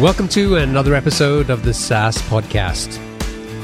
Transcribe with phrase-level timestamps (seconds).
[0.00, 3.00] Welcome to another episode of the SaaS Podcast.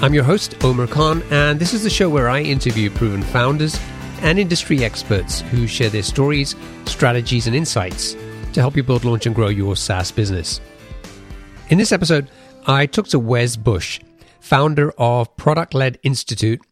[0.02, 3.78] I'm your host, Omer Khan, and this is the show where I interview proven founders
[4.22, 8.16] and industry experts who share their stories, strategies, and insights
[8.54, 10.58] to help you build, launch, and grow your SaaS business.
[11.68, 12.30] In this episode,
[12.66, 14.00] I talked to Wes Bush,
[14.40, 16.62] founder of Product Led Institute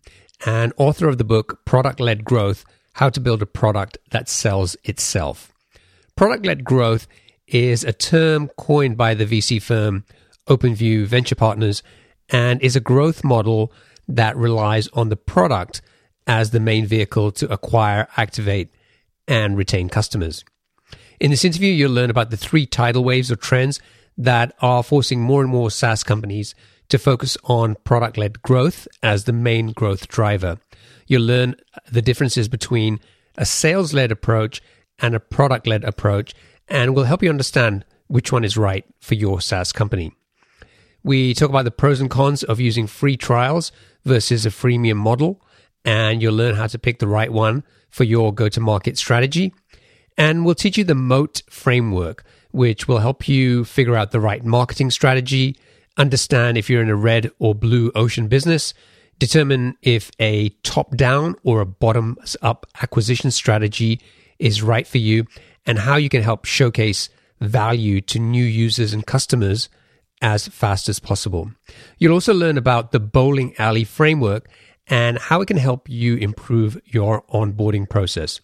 [0.46, 2.64] and author of the book Product Led Growth
[2.94, 5.52] How to Build a Product That Sells Itself.
[6.16, 7.06] Product led growth
[7.50, 10.04] is a term coined by the VC firm
[10.48, 11.82] OpenView Venture Partners
[12.28, 13.72] and is a growth model
[14.08, 15.82] that relies on the product
[16.26, 18.70] as the main vehicle to acquire, activate,
[19.26, 20.44] and retain customers.
[21.18, 23.80] In this interview, you'll learn about the three tidal waves or trends
[24.16, 26.54] that are forcing more and more SaaS companies
[26.88, 30.58] to focus on product led growth as the main growth driver.
[31.06, 31.56] You'll learn
[31.90, 33.00] the differences between
[33.36, 34.60] a sales led approach
[34.98, 36.34] and a product led approach
[36.70, 40.12] and we'll help you understand which one is right for your SaaS company.
[41.02, 43.72] We talk about the pros and cons of using free trials
[44.04, 45.40] versus a freemium model,
[45.84, 49.52] and you'll learn how to pick the right one for your go to market strategy.
[50.16, 54.44] And we'll teach you the MOAT framework, which will help you figure out the right
[54.44, 55.56] marketing strategy,
[55.96, 58.74] understand if you're in a red or blue ocean business,
[59.18, 64.00] determine if a top down or a bottoms up acquisition strategy
[64.38, 65.26] is right for you,
[65.66, 67.08] and how you can help showcase
[67.40, 69.68] value to new users and customers
[70.22, 71.50] as fast as possible.
[71.98, 74.48] You'll also learn about the bowling alley framework
[74.86, 78.40] and how it can help you improve your onboarding process.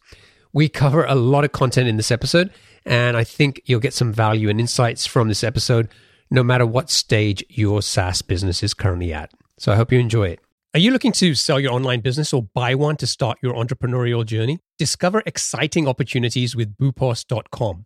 [0.53, 2.51] We cover a lot of content in this episode,
[2.87, 5.89] and I think you'll get some value and insights from this episode,
[6.31, 9.33] no matter what stage your SaaS business is currently at.
[9.59, 10.41] So I hope you enjoy it.
[10.77, 14.27] Are you looking to sell your online business or buy one to start your entrepreneurial
[14.27, 14.59] journey?
[14.77, 17.86] Discover exciting opportunities with boopos.com.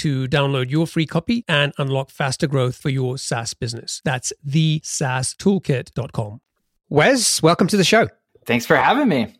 [0.00, 4.00] to download your free copy and unlock faster growth for your SaaS business.
[4.04, 6.40] That's thesaastoolkit.com.
[6.88, 8.08] Wes, welcome to the show.
[8.46, 9.34] Thanks for having me.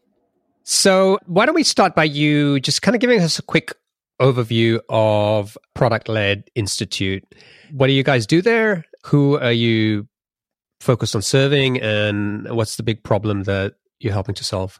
[0.62, 3.72] So, why don't we start by you just kind of giving us a quick
[4.20, 7.24] overview of Product Led Institute?
[7.72, 8.84] What do you guys do there?
[9.06, 10.06] Who are you
[10.80, 11.80] focused on serving?
[11.80, 14.78] And what's the big problem that you're helping to solve?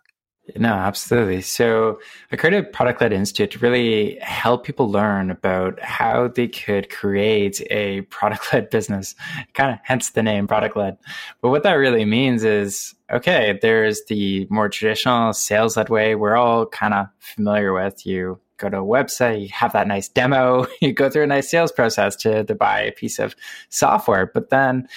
[0.56, 1.43] No, absolutely.
[1.43, 2.00] So
[2.32, 7.61] I created Product Led Institute to really help people learn about how they could create
[7.70, 9.14] a product led business,
[9.55, 10.99] kind of hence the name Product Led.
[11.41, 16.37] But what that really means is okay, there's the more traditional sales led way we're
[16.37, 18.06] all kind of familiar with.
[18.06, 21.50] You go to a website, you have that nice demo, you go through a nice
[21.50, 23.35] sales process to, to buy a piece of
[23.69, 24.26] software.
[24.26, 24.88] But then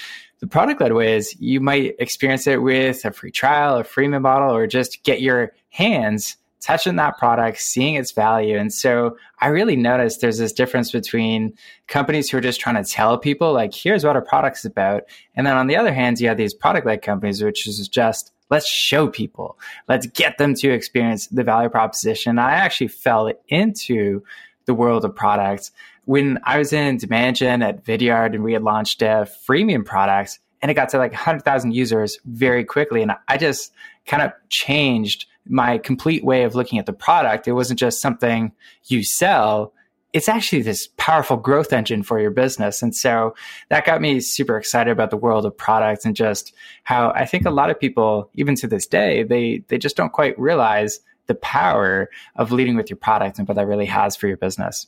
[0.44, 4.24] the product led way is you might experience it with a free trial, a freemium
[4.24, 8.58] model, or just get your hands touching that product, seeing its value.
[8.58, 11.54] And so I really noticed there's this difference between
[11.88, 15.04] companies who are just trying to tell people, like, here's what our product's about.
[15.34, 18.34] And then on the other hand, you have these product led companies, which is just,
[18.50, 19.58] let's show people,
[19.88, 22.38] let's get them to experience the value proposition.
[22.38, 24.24] I actually fell into
[24.66, 25.72] the world of products.
[26.06, 30.72] When I was in gen at Vidyard and we had launched a freemium product and
[30.72, 33.02] it got to like 100,000 users very quickly.
[33.02, 33.74] And I just
[34.06, 37.50] kind of changed my complete way of looking at the product.
[37.50, 38.54] It wasn't just something
[38.86, 39.74] you sell.
[40.14, 42.82] It's actually this powerful growth engine for your business.
[42.82, 43.36] And so
[43.70, 46.54] that got me super excited about the world of products and just
[46.84, 50.14] how I think a lot of people, even to this day, they, they just don't
[50.14, 54.28] quite realize the power of leading with your product and what that really has for
[54.28, 54.88] your business.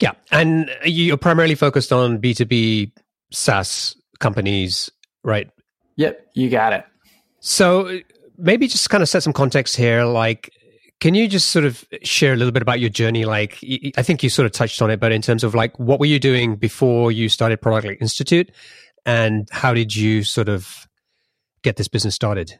[0.00, 0.12] Yeah.
[0.30, 2.92] And you're primarily focused on B2B
[3.32, 4.90] SaaS companies,
[5.22, 5.50] right?
[5.96, 6.84] Yep, you got it.
[7.40, 8.00] So
[8.38, 10.04] maybe just kind of set some context here.
[10.04, 10.50] Like,
[11.00, 13.24] can you just sort of share a little bit about your journey?
[13.24, 13.58] Like,
[13.96, 16.06] I think you sort of touched on it, but in terms of like, what were
[16.06, 18.50] you doing before you started Product Institute?
[19.06, 20.86] And how did you sort of
[21.62, 22.58] get this business started?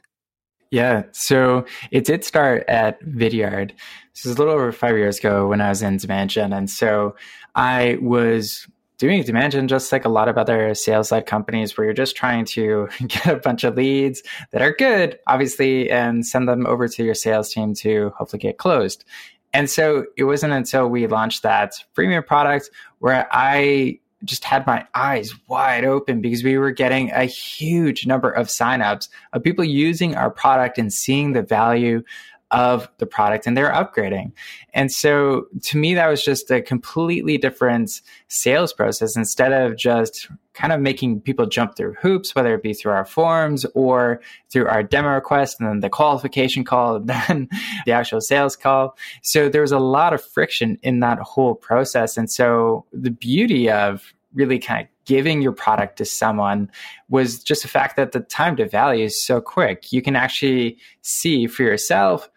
[0.70, 3.72] Yeah, so it did start at Vidyard.
[4.14, 6.52] This is a little over five years ago when I was in Demand Gen.
[6.52, 7.17] And so
[7.56, 8.69] I was
[8.99, 12.14] doing demand gen just like a lot of other sales led companies where you're just
[12.14, 14.22] trying to get a bunch of leads
[14.52, 18.58] that are good, obviously, and send them over to your sales team to hopefully get
[18.58, 19.05] closed.
[19.52, 24.87] And so it wasn't until we launched that freemium product where I just had my
[24.94, 30.14] eyes wide open because we were getting a huge number of signups of people using
[30.14, 32.02] our product and seeing the value
[32.50, 34.32] of the product and they're upgrading.
[34.75, 40.29] And so to me, that was just a completely different sales process instead of just
[40.55, 44.20] kind of making people jump through hoops, whether it be through our forms or
[44.50, 47.49] through our demo request and then the qualification call and then
[47.87, 48.96] the actual sales call.
[49.23, 52.17] So there was a lot of friction in that whole process.
[52.17, 56.70] And so the beauty of really kind of giving your product to someone
[57.08, 59.92] was just the fact that the time to value is so quick.
[59.92, 62.30] You can actually see for yourself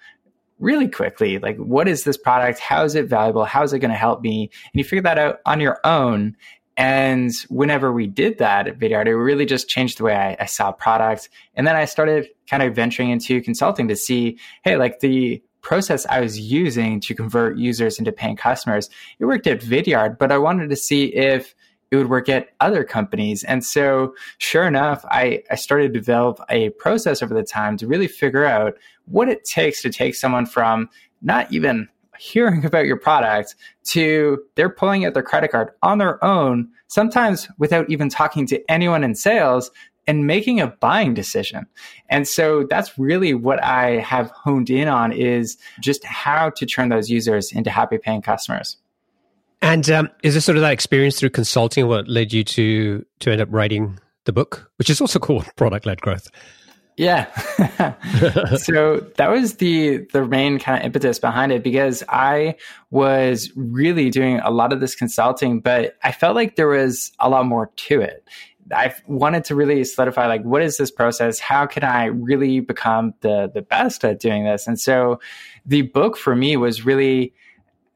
[0.58, 3.92] really quickly like what is this product how is it valuable how is it going
[3.92, 6.38] to help me and you figure that out on your own
[6.78, 10.46] and whenever we did that at Vidyard, it really just changed the way I, I
[10.46, 11.30] saw products.
[11.54, 16.06] And then I started kind of venturing into consulting to see, hey, like the process
[16.08, 18.90] I was using to convert users into paying customers,
[19.20, 21.56] it worked at Vidyard, but I wanted to see if
[21.94, 23.44] it would work at other companies.
[23.44, 27.88] And so, sure enough, I, I started to develop a process over the time to
[27.88, 28.74] really figure out
[29.06, 30.90] what it takes to take someone from
[31.22, 31.88] not even
[32.18, 33.54] hearing about your product
[33.92, 38.72] to they're pulling out their credit card on their own, sometimes without even talking to
[38.72, 39.70] anyone in sales
[40.08, 41.68] and making a buying decision.
[42.10, 46.90] And so that's really what I have honed in on is just how to turn
[46.90, 48.78] those users into happy paying customers.
[49.64, 53.32] And um, is this sort of that experience through consulting what led you to to
[53.32, 56.30] end up writing the book, which is also called Product Led Growth?
[56.98, 57.34] Yeah.
[58.58, 62.56] so that was the the main kind of impetus behind it because I
[62.92, 67.30] was really doing a lot of this consulting, but I felt like there was a
[67.30, 68.28] lot more to it.
[68.76, 71.40] I wanted to really solidify like what is this process?
[71.40, 74.68] How can I really become the the best at doing this?
[74.68, 75.22] And so
[75.66, 77.34] the book for me was really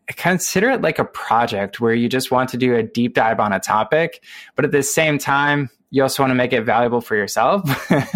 [0.08, 3.52] consider it like a project where you just want to do a deep dive on
[3.52, 4.24] a topic,
[4.56, 7.62] but at the same time, you also want to make it valuable for yourself.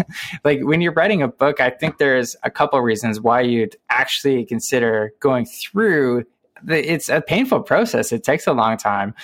[0.44, 4.44] like when you're writing a book, I think there's a couple reasons why you'd actually
[4.44, 6.24] consider going through
[6.62, 8.12] the, it's a painful process.
[8.12, 9.14] It takes a long time.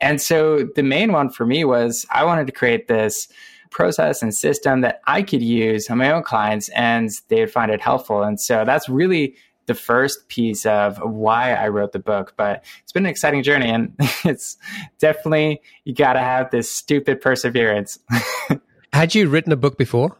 [0.00, 3.28] And so the main one for me was I wanted to create this
[3.70, 7.80] process and system that I could use on my own clients and they'd find it
[7.80, 8.22] helpful.
[8.22, 9.36] And so that's really
[9.68, 12.34] the first piece of why I wrote the book.
[12.36, 13.94] But it's been an exciting journey, and
[14.24, 14.56] it's
[14.98, 18.00] definitely you got to have this stupid perseverance.
[18.92, 20.16] Had you written a book before?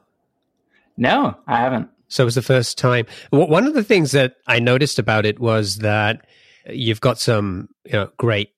[0.96, 1.88] No, I haven't.
[2.08, 3.06] So it was the first time.
[3.30, 6.26] One of the things that I noticed about it was that
[6.68, 8.50] you've got some you know, great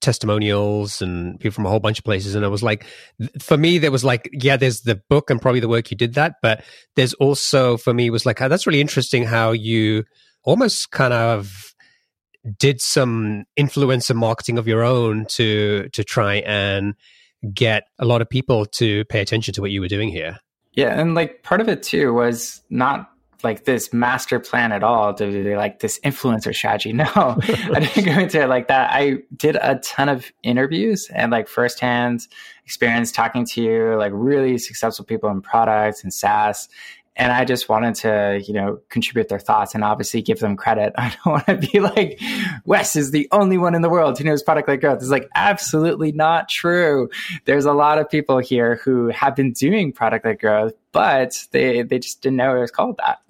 [0.00, 2.34] testimonials and people from a whole bunch of places.
[2.34, 2.86] And I was like,
[3.40, 6.14] for me, there was like, yeah, there's the book and probably the work you did
[6.14, 6.62] that, but
[6.96, 10.04] there's also for me was like, oh, that's really interesting how you
[10.44, 11.74] almost kind of
[12.58, 16.94] did some influencer marketing of your own to to try and
[17.54, 20.38] get a lot of people to pay attention to what you were doing here.
[20.72, 23.10] Yeah, and like part of it too was not
[23.44, 26.92] like this master plan at all to like this influencer strategy.
[26.98, 28.90] No, I didn't go into it like that.
[28.92, 32.26] I did a ton of interviews and like firsthand
[32.64, 36.68] experience talking to like really successful people in products and SaaS
[37.18, 40.92] and I just wanted to, you know, contribute their thoughts and obviously give them credit.
[40.98, 42.20] I don't want to be like,
[42.64, 44.98] Wes is the only one in the world who knows product led growth.
[44.98, 47.10] It's like absolutely not true.
[47.44, 51.82] There's a lot of people here who have been doing product led growth, but they,
[51.82, 53.20] they just didn't know it was called that.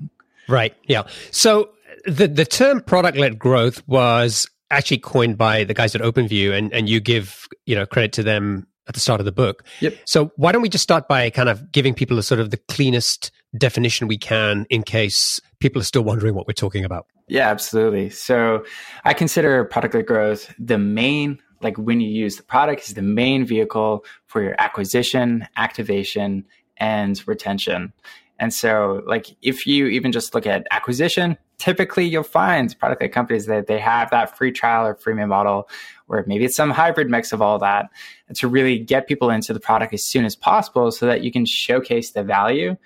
[0.49, 0.75] Right.
[0.85, 1.05] Yeah.
[1.31, 1.71] So
[2.07, 6.73] the, the term product led growth was actually coined by the guys at OpenView and,
[6.75, 9.65] and you give, you know, credit to them at the start of the book.
[9.81, 9.97] Yep.
[10.05, 12.57] So why don't we just start by kind of giving people a sort of the
[12.57, 17.07] cleanest definition we can in case people are still wondering what we're talking about?
[17.29, 18.11] Yeah, absolutely.
[18.11, 18.65] So
[19.05, 23.03] I consider product led growth the main, like when you use the product, is the
[23.03, 26.47] main vehicle for your acquisition, activation,
[26.79, 27.93] and retention.
[28.41, 33.13] And so, like, if you even just look at acquisition, typically you'll find product led
[33.13, 35.69] companies that they have that free trial or freemium model,
[36.09, 37.91] or maybe it's some hybrid mix of all that,
[38.35, 41.45] to really get people into the product as soon as possible so that you can
[41.45, 42.77] showcase the value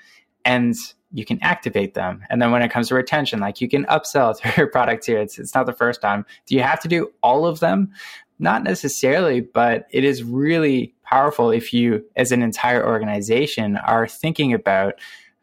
[0.44, 0.74] and
[1.12, 2.24] you can activate them.
[2.30, 5.16] And then when it comes to retention, like you can upsell to your product too.
[5.16, 6.24] It's, it's not the first time.
[6.46, 7.90] Do you have to do all of them?
[8.38, 14.52] Not necessarily, but it is really powerful if you, as an entire organization, are thinking
[14.52, 14.94] about,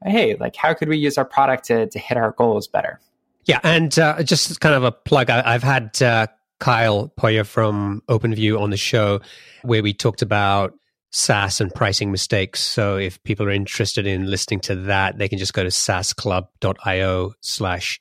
[0.04, 3.00] hey, like how could we use our product to, to hit our goals better?
[3.46, 3.60] Yeah.
[3.64, 6.28] And uh, just kind of a plug, I, have had uh,
[6.60, 9.22] Kyle Poyar from OpenView on the show
[9.64, 10.74] where we talked about
[11.12, 12.60] SaaS and pricing mistakes.
[12.60, 17.34] So if people are interested in listening to that, they can just go to saasclub.io
[17.42, 18.00] slash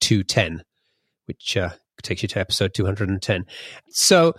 [0.00, 0.62] 210,
[1.26, 1.70] which uh,
[2.02, 3.46] takes you to episode 210.
[3.90, 4.34] So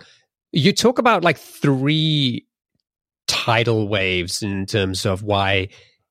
[0.52, 2.46] you talk about like three
[3.26, 5.68] tidal waves in terms of why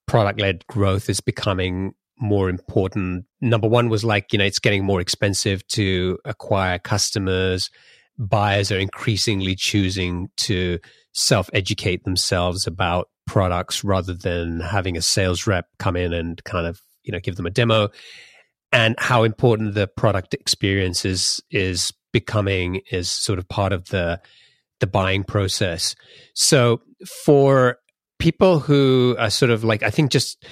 [0.08, 3.26] product led growth is becoming more important.
[3.42, 7.70] Number one was like, you know, it's getting more expensive to acquire customers.
[8.18, 10.80] Buyers are increasingly choosing to
[11.14, 16.68] self educate themselves about products rather than having a sales rep come in and kind
[16.68, 17.90] of you know give them a demo
[18.72, 24.20] and how important the product experience is is becoming is sort of part of the
[24.80, 25.96] the buying process
[26.34, 26.82] so
[27.24, 27.78] for
[28.20, 30.46] people who are sort of like i think just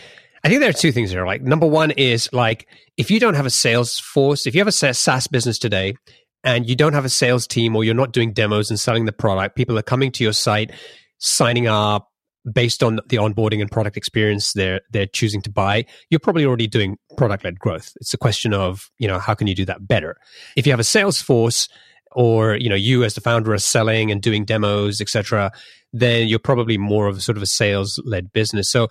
[0.44, 2.68] i think there are two things here like number one is like
[2.98, 5.96] if you don't have a sales force if you have a saas business today
[6.44, 9.12] and you don't have a sales team or you're not doing demos and selling the
[9.12, 10.72] product, people are coming to your site,
[11.20, 12.08] signing up
[12.52, 16.68] based on the onboarding and product experience they're they're choosing to buy, you're probably already
[16.68, 17.94] doing product led growth.
[17.98, 20.18] It's a question of, you know, how can you do that better?
[20.56, 21.70] If you have a sales force
[22.14, 25.52] or, you know, you as the founder are selling and doing demos, etc.,
[25.94, 28.70] then you're probably more of a sort of a sales led business.
[28.70, 28.90] So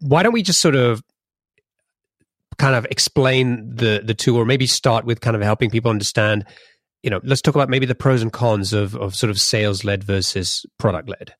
[0.00, 1.02] why don't we just sort of
[2.58, 6.44] kind of explain the the two or maybe start with kind of helping people understand
[7.02, 9.84] you know, let's talk about maybe the pros and cons of, of sort of sales
[9.84, 11.34] led versus product led.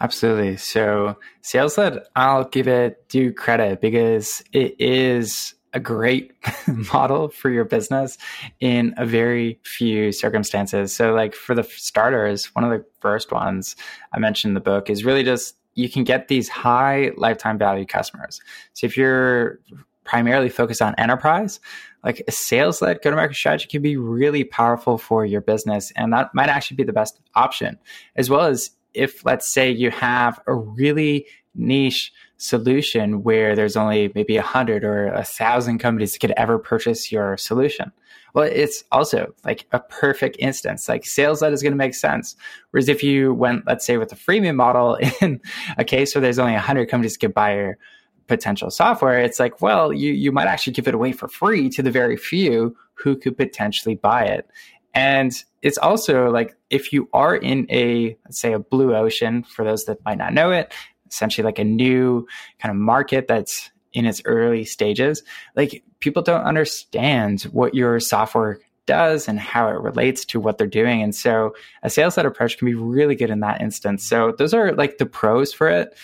[0.00, 0.56] Absolutely.
[0.56, 6.32] So, sales led, I'll give it due credit because it is a great
[6.92, 8.18] model for your business
[8.60, 10.94] in a very few circumstances.
[10.94, 13.76] So, like for the starters, one of the first ones
[14.12, 17.86] I mentioned in the book is really just you can get these high lifetime value
[17.86, 18.40] customers.
[18.72, 19.60] So, if you're
[20.04, 21.60] primarily focused on enterprise,
[22.02, 25.92] like a sales led go to market strategy can be really powerful for your business.
[25.96, 27.78] And that might actually be the best option,
[28.16, 34.10] as well as if, let's say, you have a really niche solution where there's only
[34.14, 37.92] maybe a hundred or a thousand companies that could ever purchase your solution.
[38.32, 40.88] Well, it's also like a perfect instance.
[40.88, 42.36] Like sales led is going to make sense.
[42.70, 45.40] Whereas if you went, let's say, with a freemium model in
[45.76, 47.78] a case where there's only a hundred companies could buy your
[48.26, 51.82] potential software, it's like, well, you, you might actually give it away for free to
[51.82, 54.48] the very few who could potentially buy it.
[54.94, 55.32] And
[55.62, 59.84] it's also like if you are in a, let's say, a blue ocean, for those
[59.84, 60.72] that might not know it,
[61.10, 62.26] essentially like a new
[62.60, 65.22] kind of market that's in its early stages,
[65.56, 70.66] like people don't understand what your software does and how it relates to what they're
[70.66, 71.02] doing.
[71.02, 74.04] And so a sales led approach can be really good in that instance.
[74.04, 75.96] So those are like the pros for it.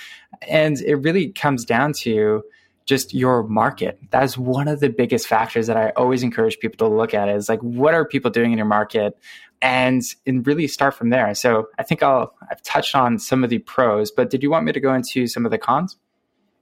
[0.49, 2.43] And it really comes down to
[2.85, 3.99] just your market.
[4.11, 7.49] That's one of the biggest factors that I always encourage people to look at is
[7.49, 9.19] like, what are people doing in your market?
[9.63, 11.35] And, and really start from there.
[11.35, 14.65] So I think I'll, I've touched on some of the pros, but did you want
[14.65, 15.97] me to go into some of the cons?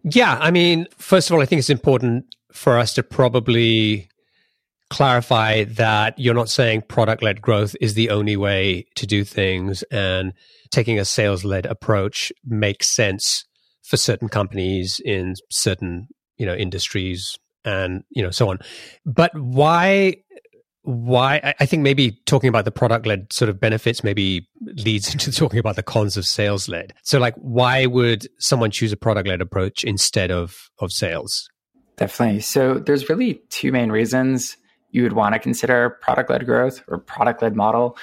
[0.04, 0.38] Yeah.
[0.40, 4.08] I mean, first of all, I think it's important for us to probably
[4.90, 9.82] clarify that you're not saying product led growth is the only way to do things
[9.90, 10.32] and
[10.70, 13.44] taking a sales led approach makes sense
[13.82, 18.58] for certain companies in certain you know industries and you know so on
[19.04, 20.14] but why
[20.84, 24.46] why i think maybe talking about the product led sort of benefits maybe
[24.84, 28.92] leads into talking about the cons of sales led so like why would someone choose
[28.92, 31.48] a product led approach instead of of sales
[31.96, 32.40] Definitely.
[32.40, 34.56] So there's really two main reasons
[34.90, 37.96] you would want to consider product led growth or product led model.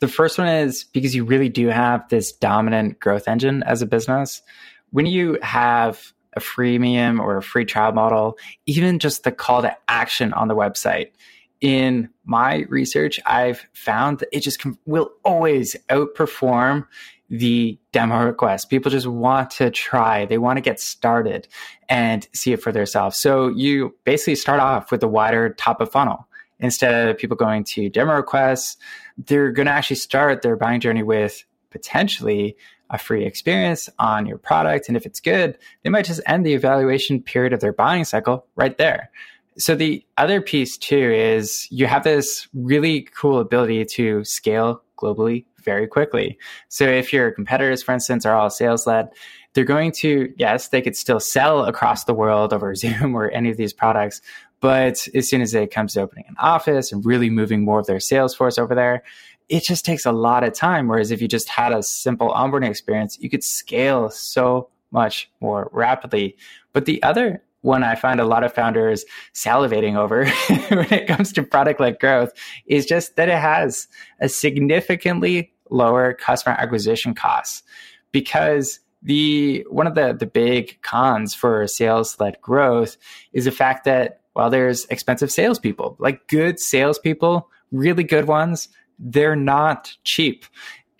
[0.00, 3.86] The first one is because you really do have this dominant growth engine as a
[3.86, 4.42] business.
[4.90, 9.76] When you have a freemium or a free trial model, even just the call to
[9.88, 11.10] action on the website,
[11.60, 16.86] in my research, I've found that it just will always outperform
[17.30, 18.70] the demo request.
[18.70, 21.46] People just want to try, they want to get started
[21.88, 23.16] and see it for themselves.
[23.18, 26.26] So you basically start off with a wider top of funnel
[26.60, 28.76] instead of people going to demo requests,
[29.16, 32.56] they're going to actually start their buying journey with potentially
[32.90, 34.88] a free experience on your product.
[34.88, 38.46] And if it's good, they might just end the evaluation period of their buying cycle
[38.56, 39.10] right there.
[39.58, 45.44] So the other piece too is you have this really cool ability to scale globally
[45.64, 46.38] very quickly.
[46.68, 49.08] So if your competitors, for instance, are all sales led,
[49.54, 53.50] they're going to, yes, they could still sell across the world over Zoom or any
[53.50, 54.20] of these products,
[54.60, 57.86] but as soon as it comes to opening an office and really moving more of
[57.86, 59.02] their sales force over there,
[59.48, 60.88] it just takes a lot of time.
[60.88, 65.70] Whereas if you just had a simple onboarding experience, you could scale so much more
[65.72, 66.36] rapidly.
[66.72, 70.26] But the other one I find a lot of founders salivating over
[70.74, 72.32] when it comes to product led growth
[72.66, 73.86] is just that it has
[74.20, 77.62] a significantly lower customer acquisition costs
[78.10, 82.96] because the one of the the big cons for sales led growth
[83.32, 89.36] is the fact that while there's expensive salespeople, like good salespeople, really good ones, they're
[89.36, 90.44] not cheap.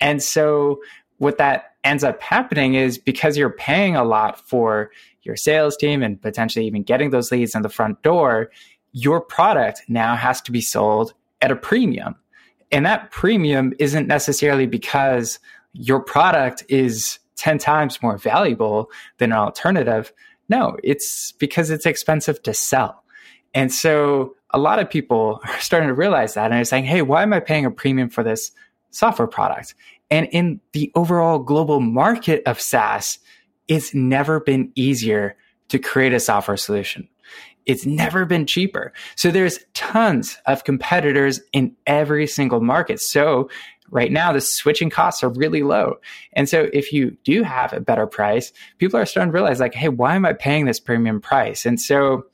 [0.01, 0.81] And so
[1.17, 4.91] what that ends up happening is because you're paying a lot for
[5.29, 8.49] your sales team and potentially even getting those leads in the front door,
[8.91, 12.15] your product now has to be sold at a premium.
[12.71, 15.39] And that premium isn't necessarily because
[15.73, 20.11] your product is 10 times more valuable than an alternative.
[20.49, 23.03] No, it's because it's expensive to sell.
[23.53, 27.01] And so a lot of people are starting to realize that and they're saying, hey,
[27.01, 28.51] why am I paying a premium for this
[28.91, 29.75] software product?
[30.11, 33.19] And in the overall global market of SaaS,
[33.69, 35.37] it's never been easier
[35.69, 37.07] to create a software solution.
[37.65, 38.91] It's never been cheaper.
[39.15, 42.99] So there's tons of competitors in every single market.
[42.99, 43.49] So
[43.91, 45.97] right now the switching costs are really low.
[46.33, 49.75] And so if you do have a better price, people are starting to realize like,
[49.75, 51.65] hey, why am I paying this premium price?
[51.65, 52.25] And so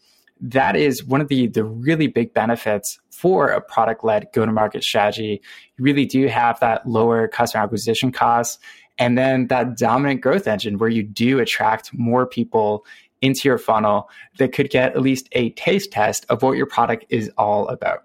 [0.42, 4.52] that is one of the the really big benefits for a product led go to
[4.52, 5.42] market strategy.
[5.78, 8.60] You really do have that lower customer acquisition costs
[8.98, 12.86] and then that dominant growth engine where you do attract more people
[13.22, 17.06] into your funnel that could get at least a taste test of what your product
[17.10, 18.04] is all about.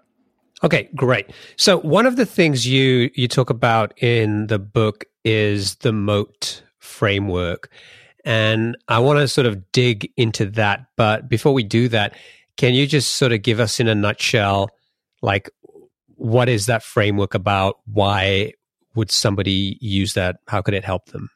[0.63, 1.31] Okay, great.
[1.55, 6.63] So one of the things you you talk about in the book is the moat
[6.79, 7.71] framework.
[8.23, 10.85] And I want to sort of dig into that.
[10.95, 12.15] But before we do that,
[12.57, 14.69] can you just sort of give us in a nutshell,
[15.23, 15.49] like,
[16.15, 17.79] what is that framework about?
[17.85, 18.53] Why
[18.95, 20.37] would somebody use that?
[20.47, 21.29] How could it help them?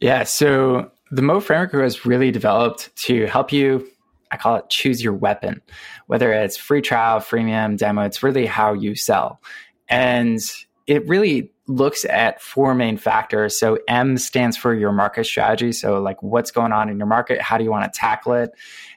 [0.00, 0.24] Yeah.
[0.24, 3.86] So the MOAT framework was really developed to help you.
[4.30, 5.60] I call it choose your weapon,
[6.06, 8.02] whether it's free trial, freemium, demo.
[8.02, 9.40] It's really how you sell.
[9.88, 10.38] And
[10.86, 13.58] it really looks at four main factors.
[13.58, 15.72] So M stands for your market strategy.
[15.72, 17.40] So like what's going on in your market?
[17.40, 18.50] How do you want to tackle it?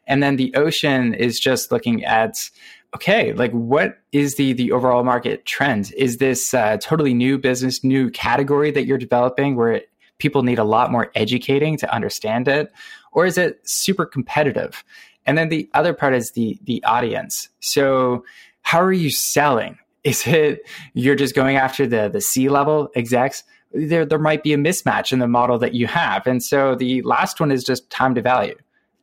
[0.08, 2.50] And then the ocean is just looking at
[2.96, 5.92] okay, like what is the the overall market trend?
[5.98, 10.60] Is this uh, totally new business, new category that you're developing where it, people need
[10.60, 12.72] a lot more educating to understand it,
[13.12, 14.84] or is it super competitive?
[15.26, 17.50] And then the other part is the the audience.
[17.60, 18.24] So
[18.62, 19.78] how are you selling?
[20.04, 23.46] Is it you're just going after the the C level execs?
[23.72, 26.28] There there might be a mismatch in the model that you have.
[26.28, 28.58] And so the last one is just time to value.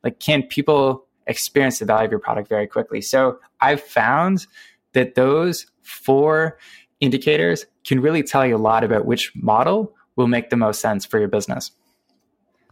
[0.04, 3.00] Like can people experience the value of your product very quickly?
[3.00, 4.46] So I've found
[4.92, 6.58] that those four
[7.00, 11.06] indicators can really tell you a lot about which model will make the most sense
[11.06, 11.70] for your business.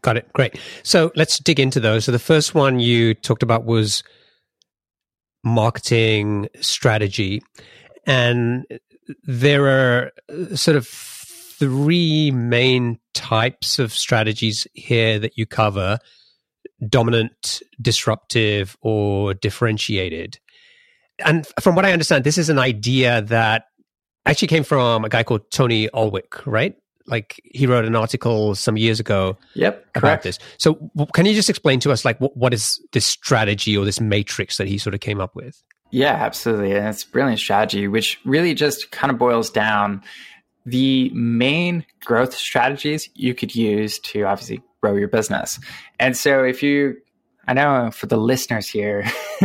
[0.03, 0.33] Got it.
[0.33, 0.59] Great.
[0.83, 2.05] So let's dig into those.
[2.05, 4.05] So the first one you talked about was
[5.43, 7.43] marketing strategy.
[8.07, 8.67] And
[9.25, 15.99] there are uh, sort of three main types of strategies here that you cover
[16.87, 20.39] dominant, disruptive, or differentiated.
[21.25, 23.65] And from what I understand, this is an idea that
[24.27, 26.77] actually came from a guy called Tony Ulwick, right?
[27.07, 30.25] Like he wrote an article some years ago yep, about correct.
[30.25, 30.39] this.
[30.59, 34.01] So can you just explain to us like what, what is this strategy or this
[34.01, 35.63] matrix that he sort of came up with?
[35.91, 36.73] Yeah, absolutely.
[36.75, 40.03] And it's brilliant strategy, which really just kind of boils down
[40.67, 45.59] the main growth strategies you could use to obviously grow your business.
[45.99, 46.97] And so if you
[47.49, 49.05] I know for the listeners here,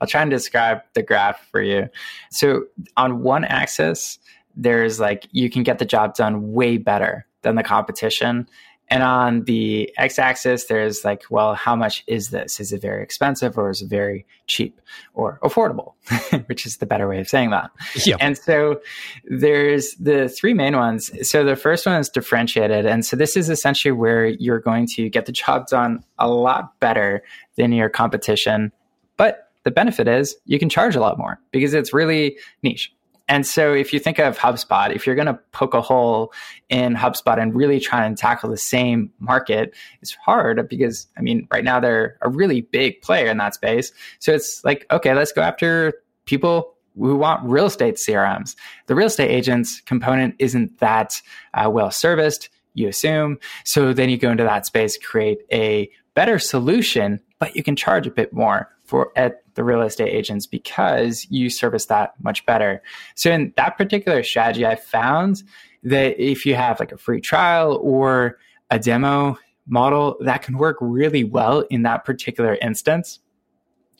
[0.00, 1.88] I'll try and describe the graph for you.
[2.30, 4.20] So on one axis,
[4.54, 8.48] there's like you can get the job done way better than the competition.
[8.92, 12.60] And on the x axis, there's like, well, how much is this?
[12.60, 14.80] Is it very expensive or is it very cheap
[15.14, 15.94] or affordable,
[16.46, 17.70] which is the better way of saying that?
[18.04, 18.16] Yeah.
[18.20, 18.80] And so
[19.24, 21.10] there's the three main ones.
[21.26, 22.84] So the first one is differentiated.
[22.84, 26.78] And so this is essentially where you're going to get the job done a lot
[26.78, 27.22] better
[27.56, 28.72] than your competition.
[29.16, 32.92] But the benefit is you can charge a lot more because it's really niche.
[33.32, 36.34] And so if you think of HubSpot, if you're going to poke a hole
[36.68, 41.48] in HubSpot and really try and tackle the same market, it's hard because, I mean,
[41.50, 43.90] right now they're a really big player in that space.
[44.18, 45.94] So it's like, okay, let's go after
[46.26, 48.54] people who want real estate CRMs.
[48.86, 51.22] The real estate agents component isn't that
[51.54, 53.38] uh, well serviced, you assume.
[53.64, 58.06] So then you go into that space, create a better solution, but you can charge
[58.06, 62.82] a bit more for at the real estate agents because you service that much better.
[63.14, 65.42] So in that particular strategy, I found
[65.82, 68.38] that if you have like a free trial or
[68.70, 73.20] a demo model, that can work really well in that particular instance.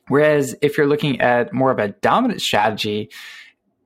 [0.08, 3.10] Whereas if you're looking at more of a dominant strategy,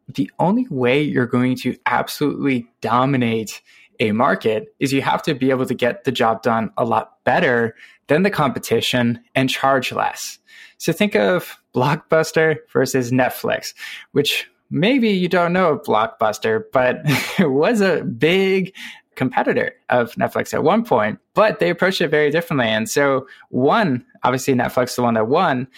[0.08, 3.60] the only way you're going to absolutely dominate
[4.00, 7.24] a market is you have to be able to get the job done a lot
[7.24, 7.74] better
[8.08, 10.38] than the competition and charge less.
[10.78, 13.74] So think of Blockbuster versus Netflix,
[14.12, 17.00] which maybe you don't know Blockbuster, but
[17.38, 18.74] it was a big
[19.14, 22.66] competitor of Netflix at one point, but they approached it very differently.
[22.66, 25.68] And so one, obviously Netflix, the one that won,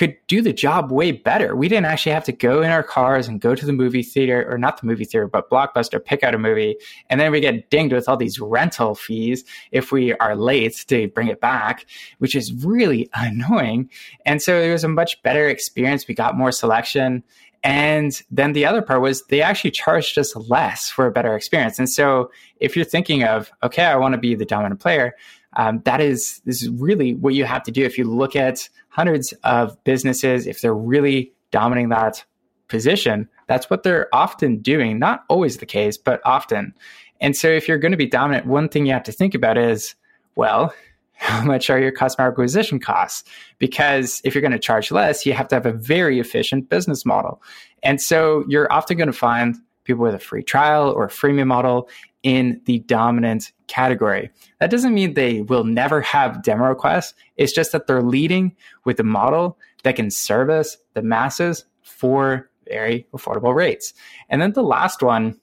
[0.00, 1.54] could do the job way better.
[1.54, 4.50] We didn't actually have to go in our cars and go to the movie theater,
[4.50, 6.76] or not the movie theater, but Blockbuster, pick out a movie.
[7.10, 11.08] And then we get dinged with all these rental fees if we are late to
[11.08, 11.84] bring it back,
[12.16, 13.90] which is really annoying.
[14.24, 16.08] And so it was a much better experience.
[16.08, 17.22] We got more selection.
[17.62, 21.78] And then the other part was they actually charged us less for a better experience.
[21.78, 25.14] And so if you're thinking of, okay, I want to be the dominant player,
[25.54, 28.68] um, that is this is really what you have to do if you look at
[28.88, 32.24] hundreds of businesses if they're really dominating that
[32.68, 35.00] position that's what they're often doing.
[35.00, 36.72] Not always the case but often.
[37.20, 39.58] And so if you're going to be dominant one thing you have to think about
[39.58, 39.96] is
[40.36, 40.72] well
[41.14, 43.28] how much are your customer acquisition costs?
[43.58, 47.04] Because if you're going to charge less you have to have a very efficient business
[47.04, 47.42] model.
[47.82, 51.48] And so you're often going to find people with a free trial or a freemium
[51.48, 51.88] model
[52.22, 54.30] in the dominant category.
[54.58, 57.14] That doesn't mean they will never have demo requests.
[57.36, 58.54] It's just that they're leading
[58.84, 63.94] with a model that can service the masses for very affordable rates.
[64.28, 65.40] And then the last one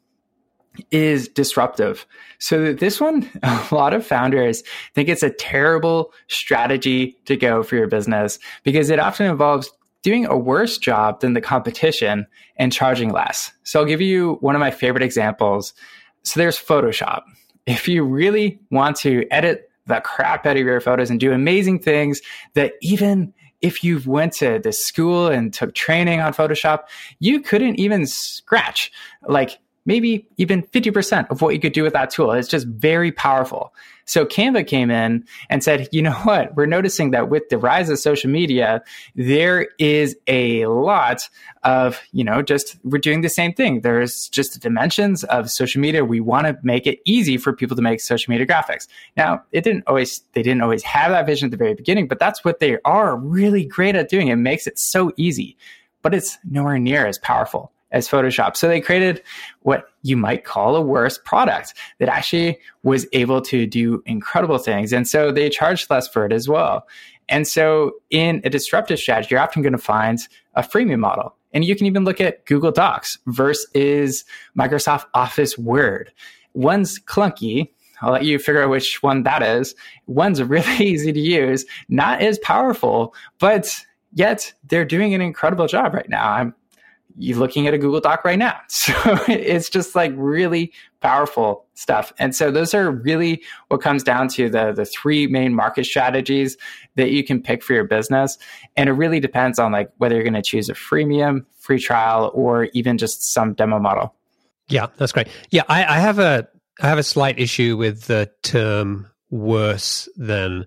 [0.92, 2.06] is disruptive.
[2.40, 4.64] So this one, a lot of founders
[4.94, 9.72] think it's a terrible strategy to go for your business because it often involves
[10.04, 13.52] doing a worse job than the competition and charging less.
[13.64, 15.74] So I'll give you one of my favorite examples.
[16.28, 17.22] So there's Photoshop.
[17.66, 21.80] If you really want to edit the crap out of your photos and do amazing
[21.80, 22.22] things
[22.54, 26.84] that even if you went to the school and took training on Photoshop,
[27.20, 28.92] you couldn't even scratch
[29.26, 32.32] like maybe even 50% of what you could do with that tool.
[32.34, 33.74] It's just very powerful.
[34.06, 36.56] So Canva came in and said, you know what?
[36.56, 38.84] We're noticing that with the rise of social media,
[39.16, 41.22] there is a lot
[41.64, 43.82] of, you know, just we're doing the same thing.
[43.82, 46.06] There's just the dimensions of social media.
[46.06, 48.88] We want to make it easy for people to make social media graphics.
[49.16, 52.20] Now, it didn't always, they didn't always have that vision at the very beginning, but
[52.20, 54.28] that's what they are really great at doing.
[54.28, 55.58] It makes it so easy,
[56.02, 58.56] but it's nowhere near as powerful as Photoshop.
[58.56, 59.22] So they created
[59.62, 64.92] what you might call a worse product that actually was able to do incredible things.
[64.92, 66.88] And so they charged less for it as well.
[67.30, 70.20] And so in a disruptive strategy, you're often going to find
[70.56, 71.36] a freemium model.
[71.54, 74.26] And you can even look at Google Docs versus
[74.58, 76.12] Microsoft Office Word.
[76.54, 77.70] One's clunky.
[78.02, 79.76] I'll let you figure out which one that is.
[80.06, 83.76] One's really easy to use, not as powerful, but
[84.14, 86.30] yet they're doing an incredible job right now.
[86.30, 86.56] I'm
[87.18, 88.60] you're looking at a Google Doc right now.
[88.70, 88.94] So
[89.28, 92.14] it's just like really powerful stuff.
[92.20, 96.56] And so those are really what comes down to the, the three main market strategies
[96.96, 98.38] that you can pick for your business.
[98.78, 102.32] And it really depends on like whether you're going to choose a freemium, free trial,
[102.34, 104.14] or even just some demo model.
[104.70, 105.28] Yeah, that's great.
[105.50, 106.48] Yeah, I, I have a
[106.80, 110.66] I have a slight issue with the term worse than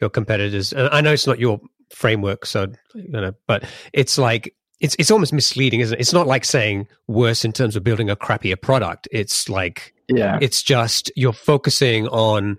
[0.00, 0.72] your competitors.
[0.72, 5.10] And I know it's not your framework, so you know, but it's like it's it's
[5.10, 6.00] almost misleading, isn't it?
[6.00, 9.08] It's not like saying worse in terms of building a crappier product.
[9.10, 12.56] It's like yeah, it's just you're focusing on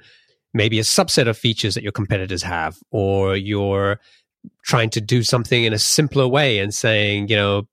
[0.53, 3.99] maybe a subset of features that your competitors have, or you're
[4.63, 7.67] trying to do something in a simpler way and saying, you know,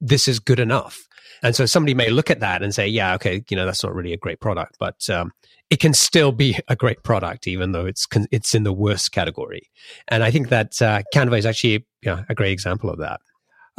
[0.00, 1.06] this is good enough.
[1.42, 3.94] And so somebody may look at that and say, yeah, okay, you know, that's not
[3.94, 5.32] really a great product, but um,
[5.70, 9.70] it can still be a great product, even though it's it's in the worst category.
[10.08, 13.20] And I think that uh, Canva is actually you know, a great example of that.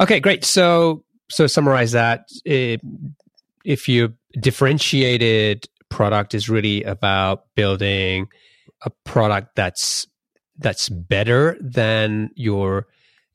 [0.00, 0.44] Okay, great.
[0.44, 2.28] So so summarize that.
[2.44, 8.28] If your differentiated product is really about building
[8.84, 10.06] a product that's
[10.58, 12.86] that's better than your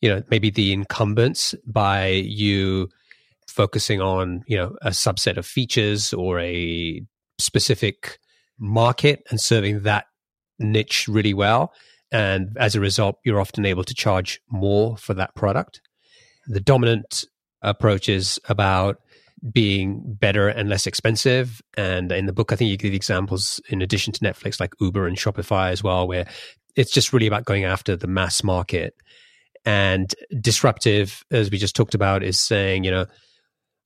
[0.02, 2.90] you know maybe the incumbents by you
[3.48, 7.02] focusing on you know a subset of features or a
[7.40, 8.20] specific
[8.60, 10.06] market and serving that
[10.60, 11.74] niche really well
[12.12, 15.82] and as a result you're often able to charge more for that product
[16.50, 17.26] the dominant
[17.62, 18.98] approach is about
[19.54, 21.62] being better and less expensive.
[21.78, 25.08] And in the book, I think you give examples in addition to Netflix, like Uber
[25.08, 26.28] and Shopify as well, where
[26.76, 28.96] it's just really about going after the mass market.
[29.66, 33.06] And disruptive, as we just talked about, is saying, you know,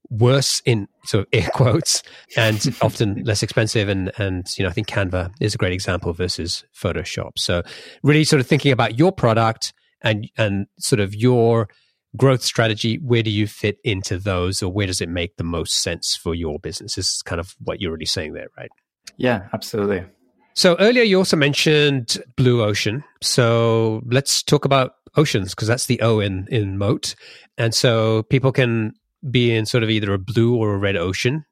[0.10, 2.04] worse in sort of air quotes
[2.38, 6.14] and often less expensive and and you know I think Canva is a great example
[6.14, 7.32] versus Photoshop.
[7.38, 7.64] So
[8.04, 11.70] really sort of thinking about your product and and sort of your
[12.16, 15.82] growth strategy, where do you fit into those or where does it make the most
[15.82, 16.96] sense for your business?
[16.96, 18.70] This is kind of what you're already saying there, right?
[19.18, 20.06] Yeah, absolutely.
[20.54, 23.04] So earlier you also mentioned Blue Ocean.
[23.22, 27.16] So let's talk about oceans because that's the O in, in moat.
[27.58, 28.94] And so people can
[29.30, 31.46] be in sort of either a blue or a red ocean.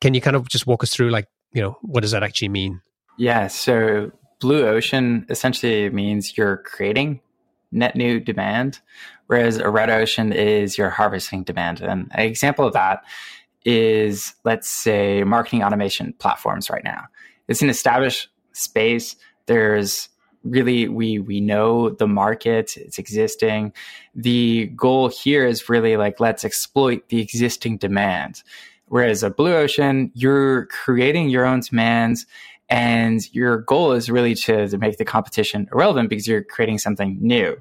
[0.00, 2.50] Can you kind of just walk us through like, you know, what does that actually
[2.50, 2.80] mean?
[3.18, 3.46] Yeah.
[3.48, 7.20] So blue ocean essentially means you're creating
[7.72, 8.80] net new demand,
[9.26, 11.80] whereas a red ocean is your harvesting demand.
[11.80, 13.04] And an example of that
[13.64, 17.04] is, let's say, marketing automation platforms right now.
[17.48, 19.16] It's an established space.
[19.46, 20.08] There's
[20.44, 23.72] really we we know the market it's existing
[24.14, 28.44] the goal here is really like let's exploit the existing demand
[28.86, 32.26] whereas a blue ocean you're creating your own demands
[32.68, 37.18] and your goal is really to, to make the competition irrelevant because you're creating something
[37.20, 37.56] new.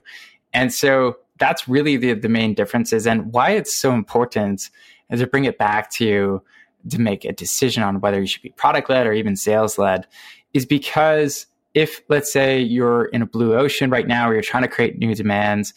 [0.54, 3.06] And so that's really the, the main differences.
[3.06, 4.70] And why it's so important
[5.10, 6.42] and to bring it back to
[6.90, 10.06] to make a decision on whether you should be product led or even sales led
[10.54, 14.62] is because if let's say you're in a blue ocean right now or you're trying
[14.62, 15.74] to create new demands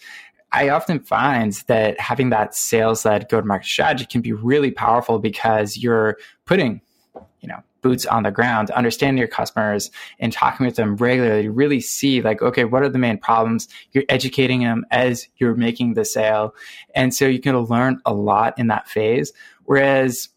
[0.53, 4.71] I often find that having that sales led go to market strategy can be really
[4.71, 6.17] powerful because you're
[6.47, 6.81] putting,
[7.41, 11.81] you know, boots on the ground, understanding your customers and talking with them regularly, really
[11.81, 13.69] see like, okay, what are the main problems?
[13.93, 16.55] You're educating them as you're making the sale.
[16.95, 19.33] And so you can learn a lot in that phase.
[19.65, 20.29] Whereas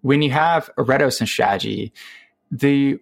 [0.00, 1.92] when you have a red ocean strategy,
[2.50, 2.98] the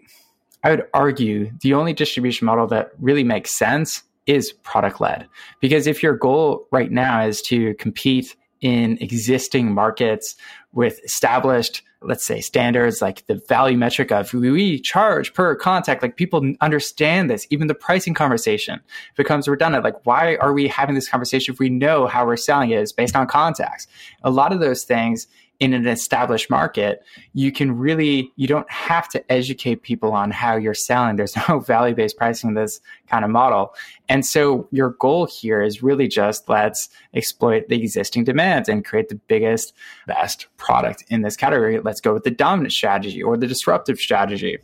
[0.62, 5.28] I would argue the only distribution model that really makes sense is product led.
[5.60, 10.36] Because if your goal right now is to compete in existing markets
[10.72, 16.02] with established let's say standards like the value metric of who we charge per contact
[16.02, 17.46] like people understand this.
[17.50, 18.80] Even the pricing conversation
[19.16, 19.84] becomes redundant.
[19.84, 22.78] Like why are we having this conversation if we know how we're selling it?
[22.78, 23.86] Is based on contacts.
[24.22, 25.26] A lot of those things
[25.64, 30.56] in an established market, you can really, you don't have to educate people on how
[30.56, 31.16] you're selling.
[31.16, 33.74] There's no value based pricing in this kind of model.
[34.10, 39.08] And so your goal here is really just let's exploit the existing demands and create
[39.08, 39.72] the biggest,
[40.06, 41.80] best product in this category.
[41.80, 44.58] Let's go with the dominant strategy or the disruptive strategy.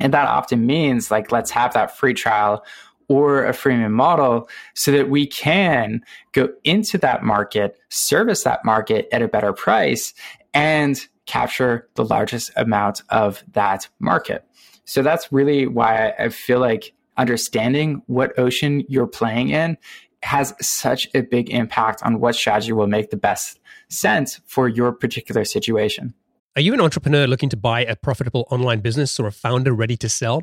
[0.00, 2.64] And that often means like, let's have that free trial
[3.08, 6.00] or a freemium model so that we can
[6.32, 10.12] go into that market, service that market at a better price,
[10.54, 14.44] and capture the largest amount of that market.
[14.84, 19.76] So that's really why I feel like understanding what ocean you're playing in
[20.22, 24.92] has such a big impact on what strategy will make the best sense for your
[24.92, 26.14] particular situation.
[26.56, 29.96] Are you an entrepreneur looking to buy a profitable online business or a founder ready
[29.98, 30.42] to sell?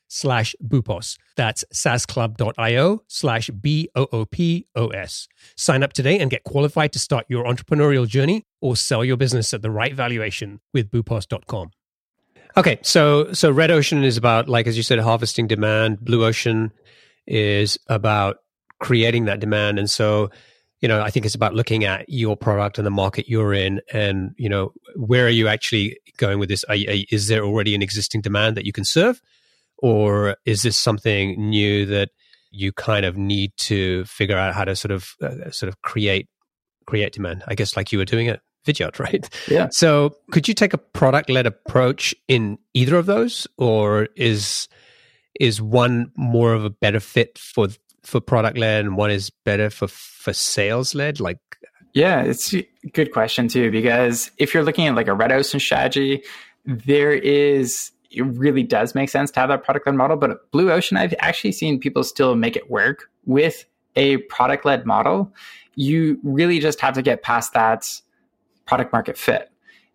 [0.11, 1.17] slash Boopos.
[1.37, 5.27] That's saasclub.io slash B-O-O-P-O-S.
[5.55, 9.53] Sign up today and get qualified to start your entrepreneurial journey or sell your business
[9.53, 11.71] at the right valuation with boopos.com.
[12.57, 16.73] Okay, so so Red Ocean is about like as you said harvesting demand, Blue Ocean
[17.25, 18.39] is about
[18.79, 19.79] creating that demand.
[19.79, 20.29] And so,
[20.81, 23.79] you know, I think it's about looking at your product and the market you're in,
[23.93, 26.65] and you know, where are you actually going with this?
[26.65, 29.21] Are, are, is there already an existing demand that you can serve,
[29.81, 32.09] or is this something new that
[32.51, 36.27] you kind of need to figure out how to sort of uh, sort of create
[36.85, 37.43] create demand?
[37.47, 39.27] I guess like you were doing at Vidyard, right?
[39.47, 39.69] Yeah.
[39.71, 44.67] So, could you take a product led approach in either of those, or is
[45.39, 47.67] is one more of a better fit for
[48.03, 51.37] for product led and one is better for for sales led like
[51.93, 55.59] yeah it's a good question too because if you're looking at like a red ocean
[55.59, 56.23] strategy
[56.65, 60.71] there is it really does make sense to have that product led model but blue
[60.71, 65.33] ocean i've actually seen people still make it work with a product led model.
[65.75, 67.87] You really just have to get past that
[68.65, 69.49] product market fit.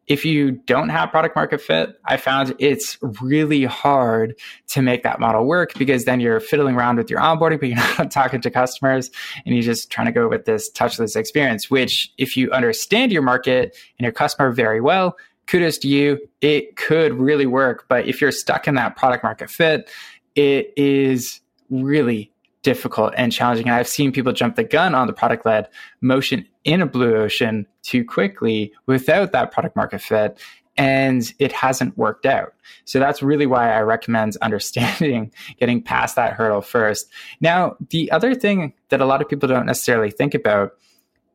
[0.07, 5.19] If you don't have product market fit, I found it's really hard to make that
[5.19, 8.51] model work because then you're fiddling around with your onboarding, but you're not talking to
[8.51, 9.11] customers
[9.45, 13.23] and you're just trying to go with this touchless experience, which if you understand your
[13.23, 16.19] market and your customer very well, kudos to you.
[16.41, 17.87] It could really work.
[17.89, 19.89] But if you're stuck in that product market fit,
[20.35, 22.33] it is really
[22.63, 23.67] difficult and challenging.
[23.69, 25.69] And I've seen people jump the gun on the product led
[26.01, 30.39] motion in a blue ocean too quickly without that product market fit.
[30.77, 32.55] And it hasn't worked out.
[32.85, 37.09] So that's really why I recommend understanding, getting past that hurdle first.
[37.41, 40.73] Now, the other thing that a lot of people don't necessarily think about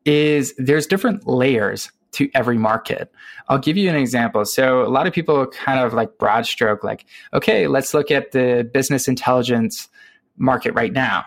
[0.04, 3.12] is there's different layers to every market.
[3.48, 4.44] I'll give you an example.
[4.44, 8.32] So a lot of people kind of like broad stroke, like, okay, let's look at
[8.32, 9.88] the business intelligence
[10.36, 11.24] market right now.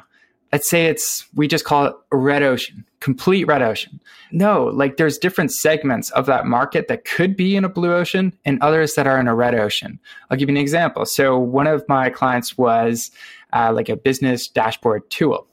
[0.51, 3.99] Let's say it's, we just call it a red ocean, complete red ocean.
[4.31, 8.33] No, like there's different segments of that market that could be in a blue ocean
[8.45, 9.99] and others that are in a red ocean.
[10.29, 11.05] I'll give you an example.
[11.05, 13.11] So one of my clients was
[13.53, 15.47] uh, like a business dashboard tool.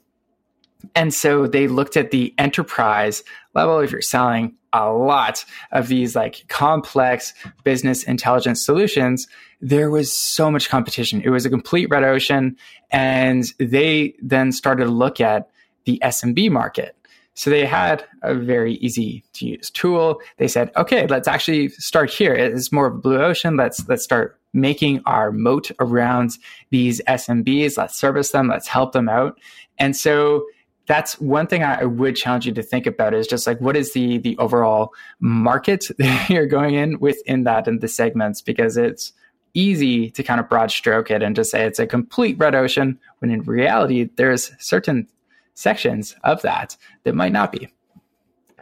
[0.95, 3.79] And so they looked at the enterprise level.
[3.79, 9.27] If you're selling a lot of these like complex business intelligence solutions,
[9.61, 11.21] there was so much competition.
[11.23, 12.57] It was a complete red ocean.
[12.91, 15.49] And they then started to look at
[15.85, 16.95] the SMB market.
[17.35, 20.21] So they had a very easy to use tool.
[20.37, 22.33] They said, okay, let's actually start here.
[22.33, 23.57] It's more of a blue ocean.
[23.57, 26.37] Let's, let's start making our moat around
[26.69, 27.77] these SMBs.
[27.77, 28.47] Let's service them.
[28.47, 29.39] Let's help them out.
[29.79, 30.45] And so
[30.85, 33.93] that's one thing I would challenge you to think about is just like what is
[33.93, 39.13] the the overall market that you're going in within that and the segments because it's
[39.53, 42.99] easy to kind of broad stroke it and just say it's a complete red ocean
[43.19, 45.07] when in reality there's certain
[45.53, 47.71] sections of that that might not be.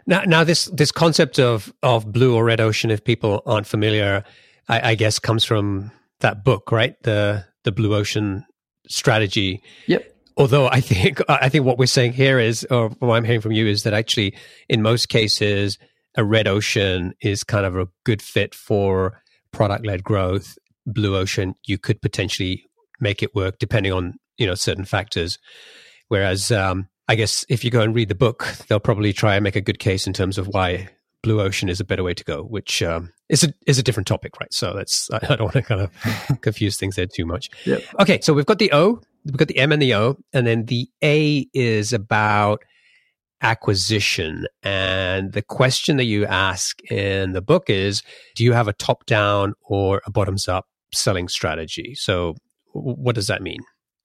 [0.06, 4.24] Now, now this this concept of of blue or red ocean, if people aren't familiar,
[4.68, 7.00] I, I guess comes from that book, right?
[7.02, 8.44] The the blue ocean
[8.88, 9.62] strategy.
[9.86, 13.40] Yep although I think I think what we're saying here is, or what I'm hearing
[13.40, 14.34] from you is that actually,
[14.68, 15.78] in most cases,
[16.16, 20.58] a red ocean is kind of a good fit for product led growth.
[20.86, 22.64] Blue ocean, you could potentially
[23.00, 25.38] make it work depending on you know certain factors.
[26.08, 29.44] Whereas, um, I guess if you go and read the book, they'll probably try and
[29.44, 30.88] make a good case in terms of why
[31.22, 34.06] blue ocean is a better way to go, which um, is a is a different
[34.06, 34.52] topic, right?
[34.52, 37.48] So that's I don't want to kind of confuse things there too much.
[37.64, 37.82] Yep.
[38.00, 40.66] Okay, so we've got the O, we've got the M and the O, and then
[40.66, 42.62] the A is about
[43.40, 44.46] acquisition.
[44.62, 48.02] And the question that you ask in the book is,
[48.36, 51.94] do you have a top down or a bottoms up selling strategy?
[51.94, 52.36] So
[52.72, 53.60] what does that mean?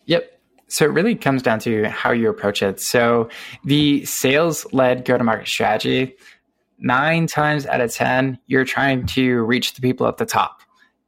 [0.05, 0.31] Yep.
[0.69, 2.81] So it really comes down to how you approach it.
[2.81, 3.29] So
[3.63, 6.15] the sales led go to market strategy
[6.79, 10.61] nine times out of 10, you're trying to reach the people at the top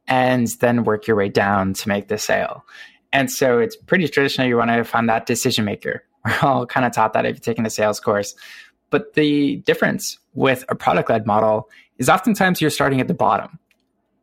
[0.06, 2.64] and then work your way down to make the sale.
[3.12, 4.46] And so it's pretty traditional.
[4.46, 6.04] You want to find that decision maker.
[6.24, 8.34] We're all kind of taught that if you're taking a sales course.
[8.90, 11.68] But the difference with a product led model
[11.98, 13.58] is oftentimes you're starting at the bottom.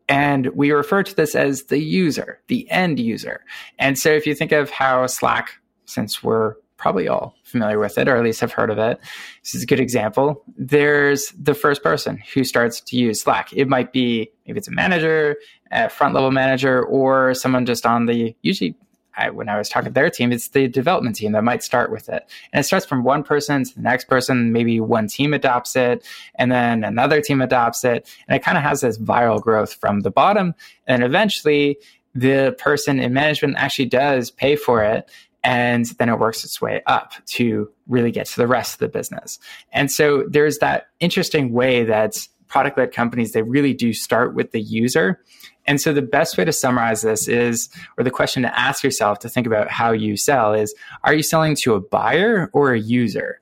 [0.10, 3.44] And we refer to this as the user, the end user.
[3.78, 5.52] And so if you think of how Slack,
[5.86, 9.00] since we're probably all familiar with it, or at least have heard of it.
[9.44, 10.44] This is a good example.
[10.58, 13.52] There's the first person who starts to use Slack.
[13.54, 15.38] It might be maybe it's a manager,
[15.72, 18.76] a front level manager, or someone just on the usually.
[19.20, 21.92] I, when I was talking to their team, it's the development team that might start
[21.92, 22.30] with it.
[22.54, 24.52] And it starts from one person to the next person.
[24.52, 26.06] Maybe one team adopts it,
[26.36, 28.08] and then another team adopts it.
[28.28, 30.54] And it kind of has this viral growth from the bottom.
[30.86, 31.80] And eventually,
[32.14, 35.10] the person in management actually does pay for it
[35.48, 38.90] and then it works its way up to really get to the rest of the
[38.90, 39.40] business.
[39.72, 44.52] And so there's that interesting way that product led companies, they really do start with
[44.52, 45.22] the user.
[45.66, 49.20] And so the best way to summarize this is, or the question to ask yourself
[49.20, 50.76] to think about how you sell is,
[51.06, 53.40] are you selling to a buyer or a user?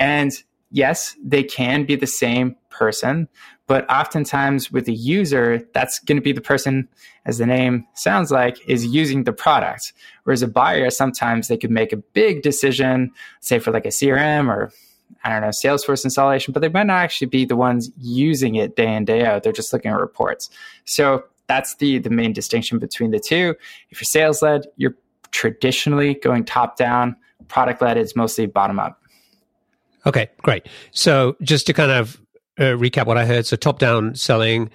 [0.00, 0.32] And
[0.72, 3.28] yes, they can be the same person,
[3.66, 6.88] but oftentimes with the user, that's going to be the person,
[7.24, 9.92] as the name sounds like, is using the product.
[10.24, 13.10] Whereas a buyer, sometimes they could make a big decision,
[13.40, 14.72] say for like a CRM or
[15.22, 18.76] I don't know, Salesforce installation, but they might not actually be the ones using it
[18.76, 19.42] day in, day out.
[19.42, 20.50] They're just looking at reports.
[20.84, 23.54] So that's the the main distinction between the two.
[23.90, 24.96] If you're sales led, you're
[25.30, 27.16] traditionally going top down.
[27.48, 29.00] Product led is mostly bottom up.
[30.06, 30.68] Okay, great.
[30.90, 32.20] So just to kind of
[32.58, 34.70] uh, recap what I heard, so top down selling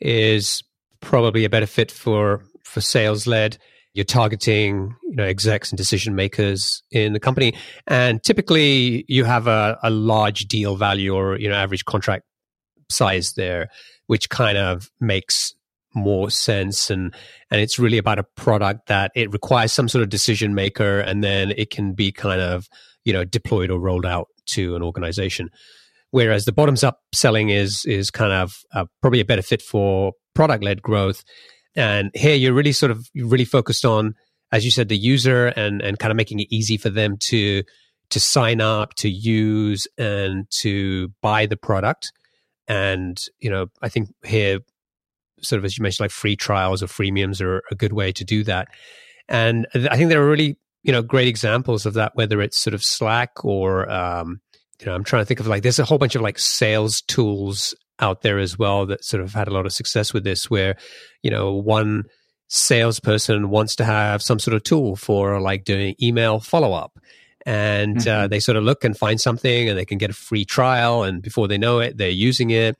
[0.00, 0.62] is
[1.00, 3.58] probably a better fit for for sales led.
[3.92, 7.54] You're targeting, you know, execs and decision makers in the company,
[7.86, 12.24] and typically you have a, a large deal value or you know average contract
[12.90, 13.68] size there,
[14.06, 15.54] which kind of makes
[15.94, 16.90] more sense.
[16.90, 17.14] And
[17.50, 21.22] and it's really about a product that it requires some sort of decision maker and
[21.22, 22.68] then it can be kind of
[23.04, 25.50] you know deployed or rolled out to an organization
[26.14, 30.12] whereas the bottoms up selling is is kind of uh, probably a better fit for
[30.34, 31.24] product led growth
[31.76, 34.14] and here you're really sort of really focused on
[34.52, 37.62] as you said the user and and kind of making it easy for them to
[38.10, 42.12] to sign up to use and to buy the product
[42.68, 44.60] and you know i think here
[45.44, 48.24] sort of as you mentioned, like free trials or freemiums are a good way to
[48.24, 48.68] do that.
[49.28, 52.74] And I think there are really you know great examples of that, whether it's sort
[52.74, 54.40] of Slack or um,
[54.80, 57.02] you know I'm trying to think of like there's a whole bunch of like sales
[57.02, 60.50] tools out there as well that sort of had a lot of success with this,
[60.50, 60.76] where
[61.22, 62.04] you know one
[62.48, 66.98] salesperson wants to have some sort of tool for like doing email follow up
[67.46, 68.24] and uh, mm-hmm.
[68.24, 71.02] uh, they sort of look and find something and they can get a free trial
[71.02, 72.76] and before they know it they're using it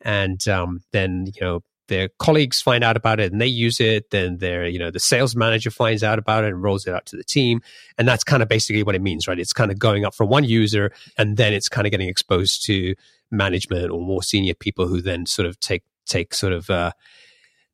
[0.00, 4.10] and um, then you know their colleagues find out about it and they use it
[4.10, 7.06] then their you know the sales manager finds out about it and rolls it out
[7.06, 7.60] to the team.
[7.98, 9.38] And that's kind of basically what it means right?
[9.38, 12.64] It's kind of going up from one user and then it's kind of getting exposed
[12.66, 12.94] to
[13.30, 16.92] management or more senior people who then sort of take take sort of uh,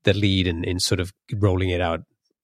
[0.04, 2.02] the lead in, in sort of rolling it out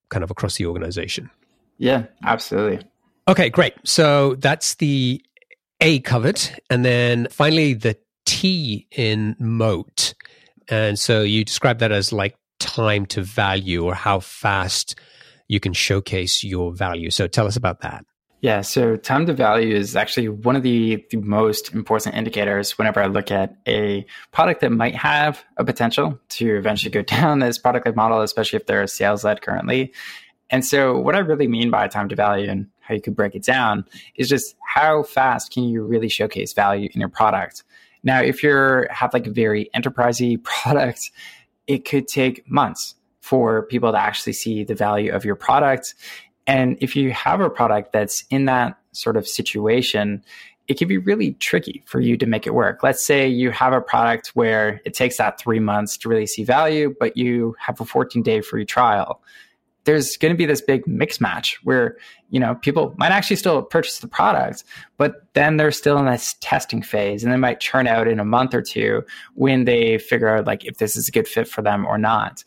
[0.08, 1.30] kind of across the organization.
[1.78, 2.86] Yeah absolutely.
[3.28, 3.74] Okay great.
[3.84, 5.22] So that's the
[5.80, 6.40] a covered.
[6.70, 10.14] And then finally the t in moat
[10.68, 14.98] and so you describe that as like time to value or how fast
[15.48, 17.10] you can showcase your value.
[17.10, 18.04] So tell us about that.
[18.40, 23.00] Yeah, so time to value is actually one of the, the most important indicators whenever
[23.00, 27.58] I look at a product that might have a potential to eventually go down this
[27.58, 29.92] product model, especially if they're sales led currently.
[30.50, 33.34] And so, what I really mean by time to value and how you could break
[33.34, 37.64] it down is just how fast can you really showcase value in your product?
[38.02, 41.10] Now, if you're have like a very enterprisey product,
[41.66, 45.94] it could take months for people to actually see the value of your product.
[46.46, 50.22] And if you have a product that's in that sort of situation,
[50.68, 52.82] it can be really tricky for you to make it work.
[52.82, 56.44] Let's say you have a product where it takes that three months to really see
[56.44, 59.20] value, but you have a 14 day free trial
[59.86, 61.96] there's going to be this big mix match where
[62.28, 64.64] you know people might actually still purchase the product
[64.98, 68.24] but then they're still in this testing phase and they might churn out in a
[68.24, 69.02] month or two
[69.34, 72.44] when they figure out like if this is a good fit for them or not.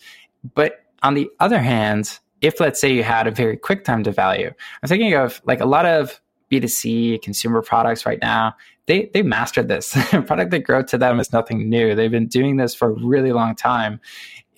[0.54, 4.12] But on the other hand if let's say you had a very quick time to
[4.12, 6.22] value i'm thinking of like a lot of
[6.52, 8.56] b2c consumer products right now
[8.90, 9.94] they they mastered this.
[10.10, 11.94] Product that grow to them is nothing new.
[11.94, 14.02] They've been doing this for a really long time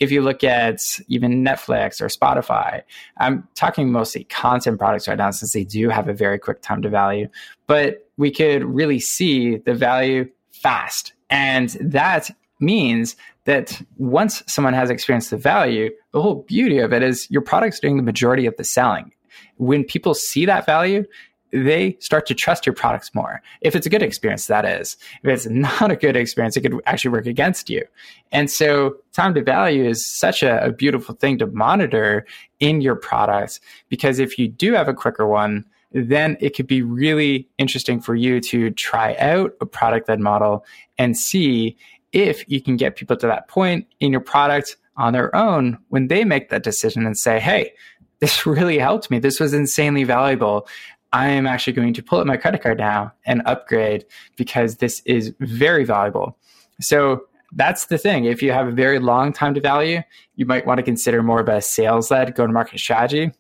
[0.02, 2.82] if you look at even Netflix or Spotify,
[3.18, 6.82] I'm talking mostly content products right now since they do have a very quick time
[6.82, 7.28] to value,
[7.68, 11.14] but we could really see the value fast.
[11.30, 17.04] And that means that once someone has experienced the value, the whole beauty of it
[17.04, 19.12] is your product's doing the majority of the selling.
[19.58, 21.06] When people see that value,
[21.52, 23.42] they start to trust your products more.
[23.62, 24.98] If it's a good experience, that is.
[25.24, 27.86] If it's not a good experience, it could actually work against you.
[28.32, 32.26] And so time to value is such a, a beautiful thing to monitor
[32.60, 36.82] in your products because if you do have a quicker one, then it could be
[36.82, 40.66] really interesting for you to try out a product led model
[40.98, 41.76] and see
[42.14, 46.08] if you can get people to that point in your product on their own when
[46.08, 47.74] they make that decision and say, Hey,
[48.20, 49.20] this really helped me.
[49.20, 50.68] This was insanely valuable.
[51.14, 54.06] I am actually going to pull up my credit card now and upgrade
[54.38, 56.38] because this is very valuable.
[56.80, 58.26] So that's the thing.
[58.26, 60.02] If you have a very long time to value,
[60.36, 63.32] you might want to consider more of a sales led go to market strategy.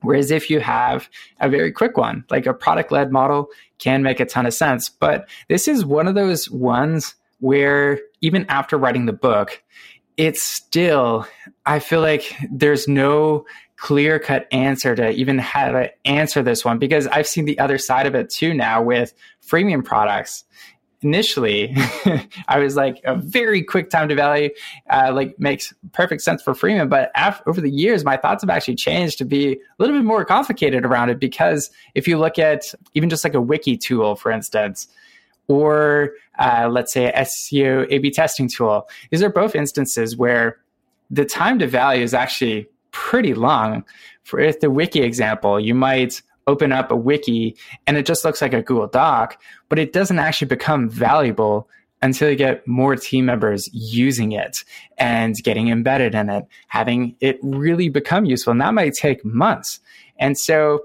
[0.00, 1.08] Whereas if you have
[1.40, 4.88] a very quick one, like a product led model, can make a ton of sense.
[4.88, 9.62] But this is one of those ones where even after writing the book,
[10.16, 11.26] it's still,
[11.64, 13.44] I feel like there's no
[13.78, 17.78] clear cut answer to even how to answer this one because I've seen the other
[17.78, 19.14] side of it too now with
[19.46, 20.44] freemium products.
[21.00, 21.76] Initially,
[22.48, 24.50] I was like a very quick time to value,
[24.90, 26.88] uh, like makes perfect sense for freemium.
[26.88, 27.12] But
[27.46, 30.84] over the years, my thoughts have actually changed to be a little bit more complicated
[30.84, 34.88] around it because if you look at even just like a wiki tool, for instance,
[35.46, 38.88] or uh, let's say a SEO A B testing tool.
[39.10, 40.58] These are both instances where
[41.10, 42.68] the time to value is actually
[43.08, 43.82] pretty long.
[44.24, 47.56] For if the wiki example, you might open up a wiki
[47.86, 49.40] and it just looks like a Google Doc,
[49.70, 51.70] but it doesn't actually become valuable
[52.02, 54.62] until you get more team members using it
[54.98, 58.50] and getting embedded in it, having it really become useful.
[58.50, 59.80] And that might take months.
[60.18, 60.80] And so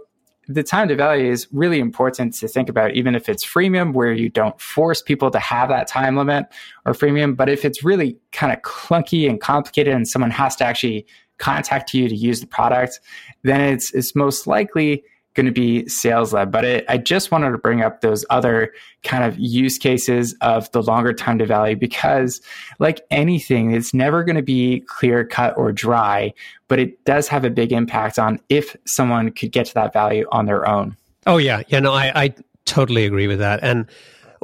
[0.47, 4.13] the time to value is really important to think about, even if it's freemium, where
[4.13, 6.45] you don't force people to have that time limit
[6.85, 7.35] or freemium.
[7.35, 11.05] But if it's really kind of clunky and complicated and someone has to actually
[11.43, 12.99] contact you to use the product,
[13.43, 16.51] then it's, it's most likely going to be sales led.
[16.51, 18.71] But it, I just wanted to bring up those other
[19.03, 22.41] kind of use cases of the longer time to value because,
[22.79, 26.33] like anything, it's never going to be clear cut or dry,
[26.67, 30.25] but it does have a big impact on if someone could get to that value
[30.31, 30.95] on their own.
[31.25, 31.79] Oh yeah, yeah.
[31.79, 32.33] No, I, I
[32.65, 33.59] totally agree with that.
[33.63, 33.87] And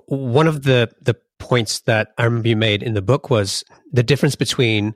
[0.07, 4.03] one of the the points that I remember you made in the book was the
[4.03, 4.93] difference between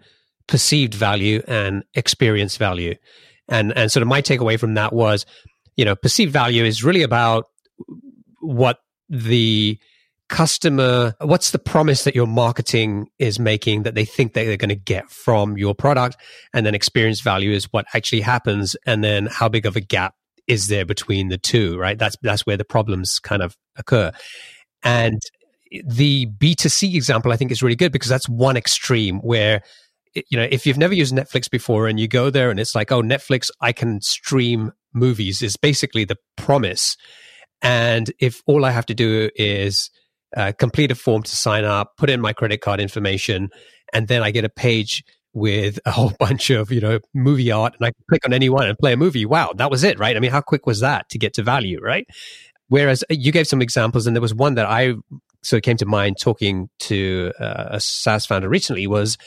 [0.47, 2.95] perceived value and experience value.
[3.49, 5.25] And and sort of my takeaway from that was
[5.75, 7.45] you know, perceived value is really about
[8.39, 8.79] what
[9.09, 9.79] the
[10.29, 14.69] customer what's the promise that your marketing is making that they think that they're going
[14.69, 16.17] to get from your product.
[16.53, 18.75] And then experience value is what actually happens.
[18.85, 20.15] And then how big of a gap
[20.47, 21.97] is there between the two right?
[21.97, 24.11] That's that's where the problems kind of occur.
[24.81, 25.19] And
[25.87, 29.63] the b2c example i think is really good because that's one extreme where
[30.16, 32.91] you know if you've never used netflix before and you go there and it's like
[32.91, 36.95] oh netflix i can stream movies is basically the promise.
[37.61, 39.89] And if all I have to do is
[40.36, 43.49] uh, complete a form to sign up, put in my credit card information,
[43.93, 45.03] and then I get a page
[45.34, 48.49] with a whole bunch of you know movie art, and I can click on any
[48.49, 49.26] one and play a movie.
[49.26, 50.16] Wow, that was it, right?
[50.16, 52.05] I mean, how quick was that to get to value, right?
[52.68, 54.93] Whereas uh, you gave some examples, and there was one that I
[55.43, 59.18] so it came to mind talking to uh, a SaaS founder recently was,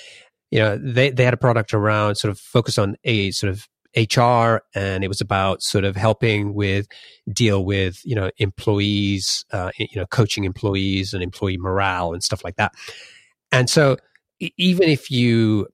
[0.51, 3.67] you know, they they had a product around sort of focus on a sort of
[3.97, 6.87] HR and it was about sort of helping with
[7.33, 12.45] deal with, you know, employees, uh, you know, coaching employees and employee morale and stuff
[12.45, 12.73] like that.
[13.51, 13.97] And so
[14.59, 15.67] even if you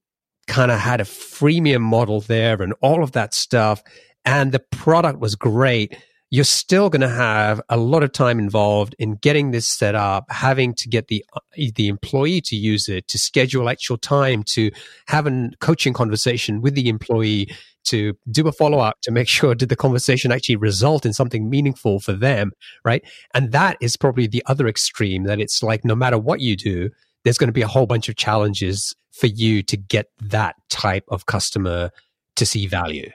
[0.47, 3.83] kind of had a freemium model there and all of that stuff
[4.25, 5.97] and the product was great,
[6.33, 10.25] you're still going to have a lot of time involved in getting this set up,
[10.31, 11.41] having to get the uh,
[11.77, 14.71] the employee to use it, to schedule actual time, to
[15.09, 17.55] have a coaching conversation with the employee,
[17.85, 21.51] to do a follow up to make sure did the conversation actually result in something
[21.51, 22.53] meaningful for them,
[22.83, 23.05] right?
[23.35, 26.89] And that is probably the other extreme that it's like no matter what you do,
[27.25, 31.05] there's going to be a whole bunch of challenges for you to get that type
[31.09, 31.91] of customer
[32.37, 33.11] to see value.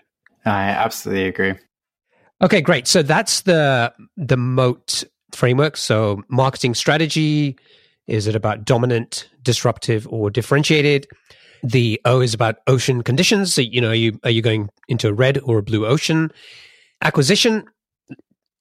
[0.45, 1.55] I absolutely agree.
[2.41, 2.88] Okay, great.
[2.88, 5.77] So that's the the moat framework.
[5.77, 7.57] So marketing strategy
[8.07, 11.07] is it about dominant, disruptive, or differentiated?
[11.63, 13.53] The O is about ocean conditions.
[13.53, 16.31] So you know, are you are you going into a red or a blue ocean?
[17.01, 17.65] Acquisition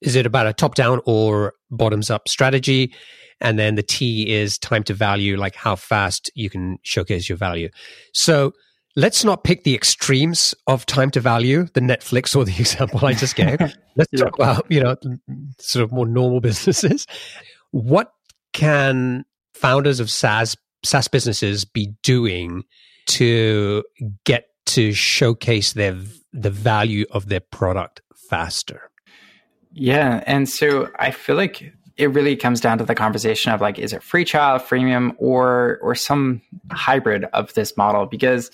[0.01, 2.93] is it about a top down or bottoms up strategy?
[3.39, 7.37] And then the T is time to value, like how fast you can showcase your
[7.37, 7.69] value.
[8.13, 8.53] So
[8.97, 13.13] let's not pick the extremes of time to value, the Netflix or the example I
[13.13, 13.59] just gave.
[13.95, 14.19] let's yeah.
[14.19, 14.97] talk about, you know,
[15.59, 17.07] sort of more normal businesses.
[17.71, 18.11] What
[18.51, 19.23] can
[19.53, 22.63] founders of SaaS SaaS businesses be doing
[23.07, 23.83] to
[24.25, 25.95] get to showcase their
[26.33, 28.89] the value of their product faster?
[29.71, 33.77] Yeah, and so I feel like it really comes down to the conversation of like
[33.77, 36.41] is it free trial, freemium, or or some
[36.71, 38.49] hybrid of this model because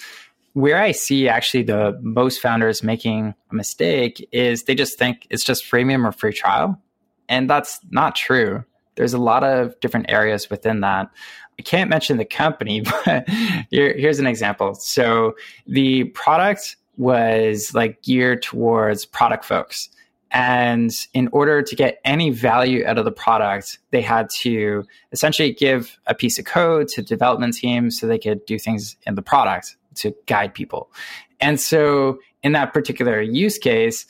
[0.54, 5.44] where I see actually the most founders making a mistake is they just think it's
[5.44, 6.80] just freemium or free trial.
[7.28, 8.64] And that's not true.
[8.96, 11.10] There's a lot of different areas within that.
[11.58, 13.28] I can't mention the company, but
[13.72, 14.76] here, here's an example.
[14.76, 15.36] So
[15.66, 19.90] the product was like geared towards product folks.
[20.30, 25.54] And in order to get any value out of the product, they had to essentially
[25.54, 29.22] give a piece of code to development teams so they could do things in the
[29.22, 30.92] product to guide people.
[31.40, 34.06] And so in that particular use case,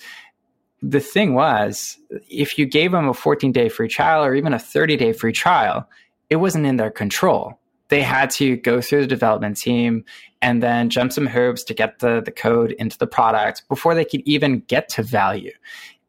[0.81, 1.97] the thing was,
[2.29, 5.31] if you gave them a 14 day free trial or even a 30 day free
[5.31, 5.87] trial,
[6.29, 7.59] it wasn't in their control.
[7.89, 10.03] they had to go through the development team
[10.41, 14.03] and then jump some hoops to get the, the code into the product before they
[14.03, 15.51] could even get to value.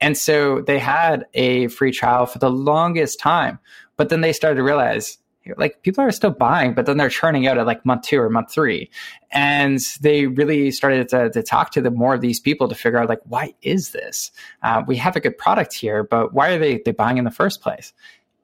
[0.01, 3.59] And so they had a free trial for the longest time.
[3.97, 5.18] But then they started to realize
[5.57, 8.30] like people are still buying, but then they're churning out at like month two or
[8.30, 8.90] month three.
[9.30, 12.99] And they really started to, to talk to the more of these people to figure
[12.99, 14.30] out like, why is this?
[14.62, 17.30] Uh, we have a good product here, but why are they, they buying in the
[17.30, 17.92] first place?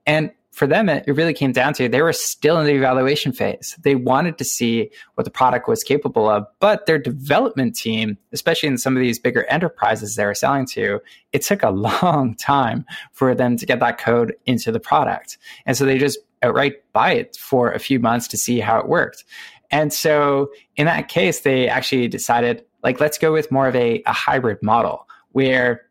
[0.07, 3.33] And for them, it, it really came down to they were still in the evaluation
[3.33, 3.79] phase.
[3.83, 8.69] They wanted to see what the product was capable of, but their development team, especially
[8.69, 11.01] in some of these bigger enterprises they were selling to,
[11.33, 11.71] it took a
[12.03, 15.39] long time for them to get that code into the product.
[15.67, 18.79] And so they just Uh, outright buy it for a few months to see how
[18.79, 19.25] it worked.
[19.71, 24.03] And so in that case, they actually decided, like, let's go with more of a,
[24.07, 25.83] a hybrid model where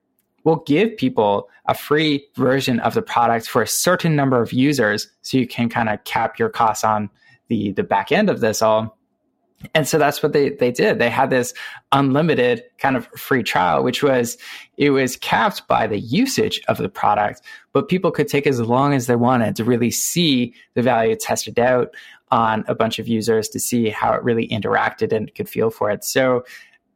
[0.43, 5.07] we'll give people a free version of the product for a certain number of users
[5.21, 7.09] so you can kind of cap your costs on
[7.47, 8.98] the the back end of this all
[9.73, 10.99] and so that's what they, they did.
[10.99, 11.53] They had this
[11.91, 14.37] unlimited kind of free trial, which was
[14.77, 17.41] it was capped by the usage of the product,
[17.73, 21.59] but people could take as long as they wanted to really see the value tested
[21.59, 21.93] out
[22.31, 25.89] on a bunch of users to see how it really interacted and could feel for
[25.89, 26.03] it.
[26.03, 26.45] So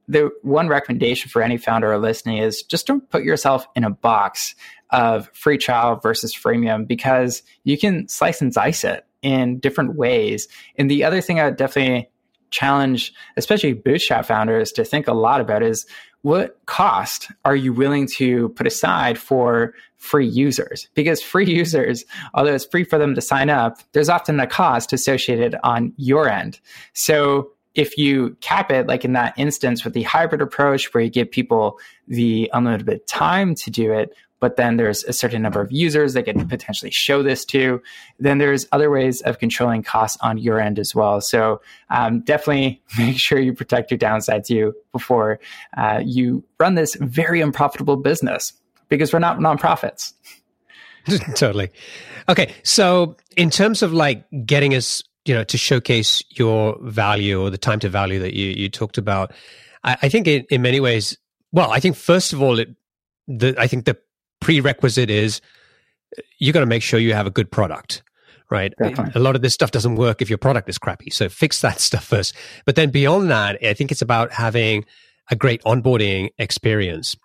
[0.08, 3.90] the one recommendation for any founder or listening is just don't put yourself in a
[3.90, 4.56] box
[4.92, 10.48] of free trial versus freemium because you can slice and dice it in different ways.
[10.78, 12.10] And the other thing I would definitely
[12.54, 15.86] challenge, especially bootstrap founders, to think a lot about is
[16.22, 20.88] what cost are you willing to put aside for free users?
[20.94, 24.94] Because free users, although it's free for them to sign up, there's often a cost
[24.94, 26.60] associated on your end.
[26.94, 31.10] So if you cap it, like in that instance with the hybrid approach, where you
[31.10, 34.14] give people the unlimited time to do it,
[34.44, 37.82] but then there's a certain number of users that can potentially show this to,
[38.20, 41.22] then there's other ways of controlling costs on your end as well.
[41.22, 45.40] So um, definitely make sure you protect your downsides you before
[45.78, 48.52] uh, you run this very unprofitable business
[48.90, 50.12] because we're not nonprofits.
[51.36, 51.70] totally.
[52.28, 52.54] Okay.
[52.64, 57.58] So in terms of like getting us you know to showcase your value or the
[57.58, 59.32] time to value that you you talked about
[59.86, 61.18] i, I think in, in many ways
[61.54, 62.68] well i think first of all it
[63.30, 63.98] the i think the
[64.44, 65.42] prerequisite is
[66.38, 68.04] you got to make sure you have a good product
[68.50, 68.74] right?
[68.78, 69.14] Definitely.
[69.16, 71.80] a lot of this stuff doesn't work if your product is crappy so fix that
[71.90, 72.36] stuff first.
[72.66, 74.86] But then beyond that i think it's about having
[75.32, 77.16] a great onboarding experience.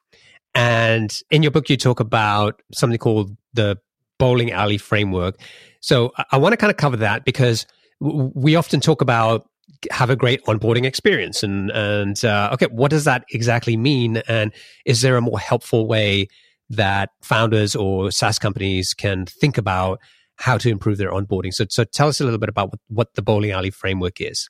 [0.54, 3.78] And in your book you talk about something called the
[4.18, 5.38] bowling alley framework.
[5.80, 7.66] So I, I want to kind of cover that because
[8.00, 9.48] we often talk about
[9.90, 14.22] have a great onboarding experience and and uh, okay what does that exactly mean?
[14.28, 14.52] And
[14.86, 16.28] is there a more helpful way
[16.70, 20.00] that founders or SaaS companies can think about
[20.36, 23.14] how to improve their onboarding so so tell us a little bit about what, what
[23.14, 24.48] the bowling alley framework is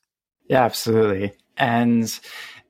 [0.49, 2.21] yeah absolutely and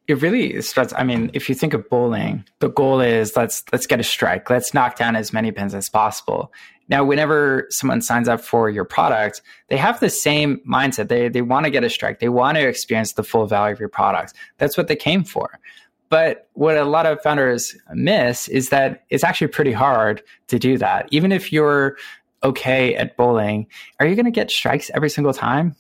[0.07, 3.87] it really starts i mean if you think of bowling the goal is let's let's
[3.87, 6.53] get a strike let's knock down as many pins as possible
[6.89, 11.09] now, whenever someone signs up for your product, they have the same mindset.
[11.09, 12.19] They, they want to get a strike.
[12.19, 14.33] They want to experience the full value of your product.
[14.57, 15.61] That's what they came for.
[16.09, 20.79] But what a lot of founders miss is that it's actually pretty hard to do
[20.79, 21.09] that.
[21.11, 21.97] Even if you're
[22.43, 23.67] okay at bowling,
[23.99, 25.75] are you going to get strikes every single time?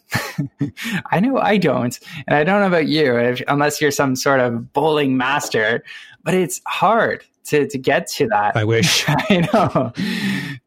[1.11, 1.99] I know I don't.
[2.27, 5.85] And I don't know about you, if, unless you're some sort of bowling master,
[6.25, 8.57] but it's hard to, to get to that.
[8.57, 9.05] I wish.
[9.09, 9.93] I know.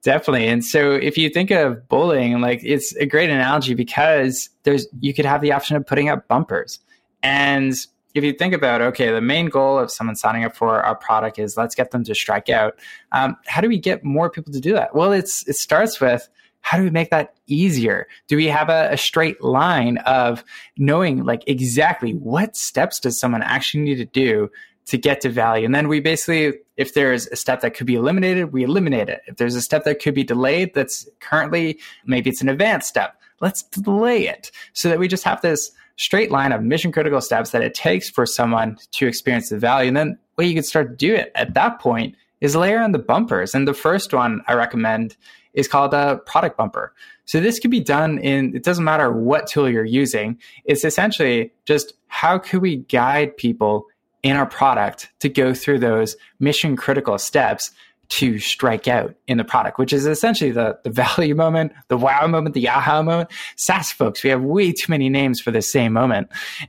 [0.01, 0.47] Definitely.
[0.47, 5.14] And so if you think of bowling, like it's a great analogy because there's you
[5.14, 6.80] could have the option of putting up bumpers.
[7.22, 7.74] And
[8.14, 11.39] if you think about okay, the main goal of someone signing up for our product
[11.39, 12.78] is let's get them to strike out.
[13.12, 14.95] Um, how do we get more people to do that?
[14.95, 16.28] Well, it's it starts with
[16.62, 18.07] how do we make that easier?
[18.28, 20.43] Do we have a, a, straight line of
[20.78, 24.51] knowing like exactly what steps does someone actually need to do
[24.88, 25.66] to get to value.
[25.66, 29.22] And then we basically, if there's a step that could be eliminated, we eliminate it.
[29.28, 33.16] If there's a step that could be delayed, that's currently, maybe it's an advanced step,
[33.39, 35.72] let's delay it so that we just have this
[36.02, 39.88] straight line of mission critical steps that it takes for someone to experience the value.
[39.88, 42.91] And then what you can start to do it at that point is layer on
[42.91, 43.54] the bumpers.
[43.54, 45.16] And the first one I recommend
[45.54, 46.93] is called a product bumper.
[47.26, 50.39] So this can be done in, it doesn't matter what tool you're using.
[50.66, 53.86] It's essentially just how could we guide people
[54.24, 57.72] in our product to go through those mission critical steps
[58.12, 62.28] to strike out in the product, which is essentially the, the value moment, the wow
[62.28, 63.32] moment, the aha moment.
[63.55, 66.28] SaaS folks, we have way too many names for the same moment.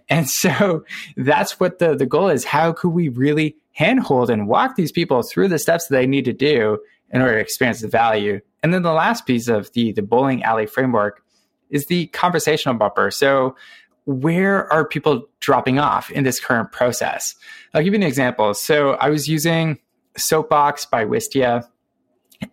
[0.09, 0.85] And so
[1.17, 2.45] that's what the, the goal is.
[2.45, 6.27] How could we really handhold and walk these people through the steps that they need
[6.27, 6.79] to do
[7.11, 8.41] in order to experience the value?
[8.63, 11.25] And then the last piece of the, the bowling alley framework
[11.71, 13.11] is the conversational bumper.
[13.11, 13.57] So
[14.05, 17.35] where are people dropping off in this current process?
[17.75, 18.55] I'll give you an example.
[18.55, 19.81] So I was using
[20.17, 21.67] Soapbox by Wistia.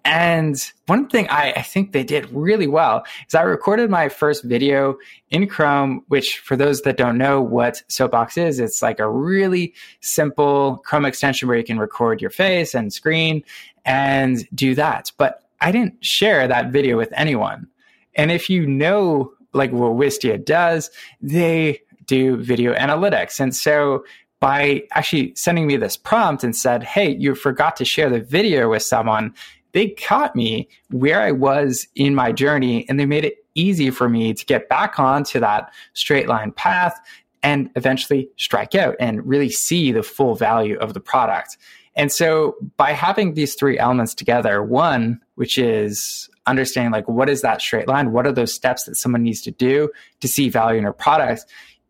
[0.05, 0.55] And
[0.85, 4.97] one thing I, I, think they did really well is I recorded my first video
[5.31, 9.73] in Chrome, which for those that don't know what Soapbox is, it's like a really
[10.01, 13.43] simple Chrome extension where you can record your face and screen
[13.83, 15.11] and do that.
[15.17, 17.67] But I didn't share that video with anyone.
[18.15, 20.91] And if you know like what Wistia does,
[21.21, 23.39] they do video analytics.
[23.39, 24.03] And so
[24.39, 28.69] by actually sending me this prompt and said, Hey, you forgot to share the video
[28.69, 29.33] with someone,
[29.73, 34.09] they caught me where I was in my journey and they made it easy for
[34.09, 36.99] me to get back onto that straight line path
[37.43, 41.57] and eventually strike out and really see the full value of the product.
[41.95, 47.41] And so by having these three elements together, one, which is understanding like what is
[47.41, 48.11] that straight line?
[48.11, 49.89] What are those steps that someone needs to do
[50.21, 51.45] to see value in their product?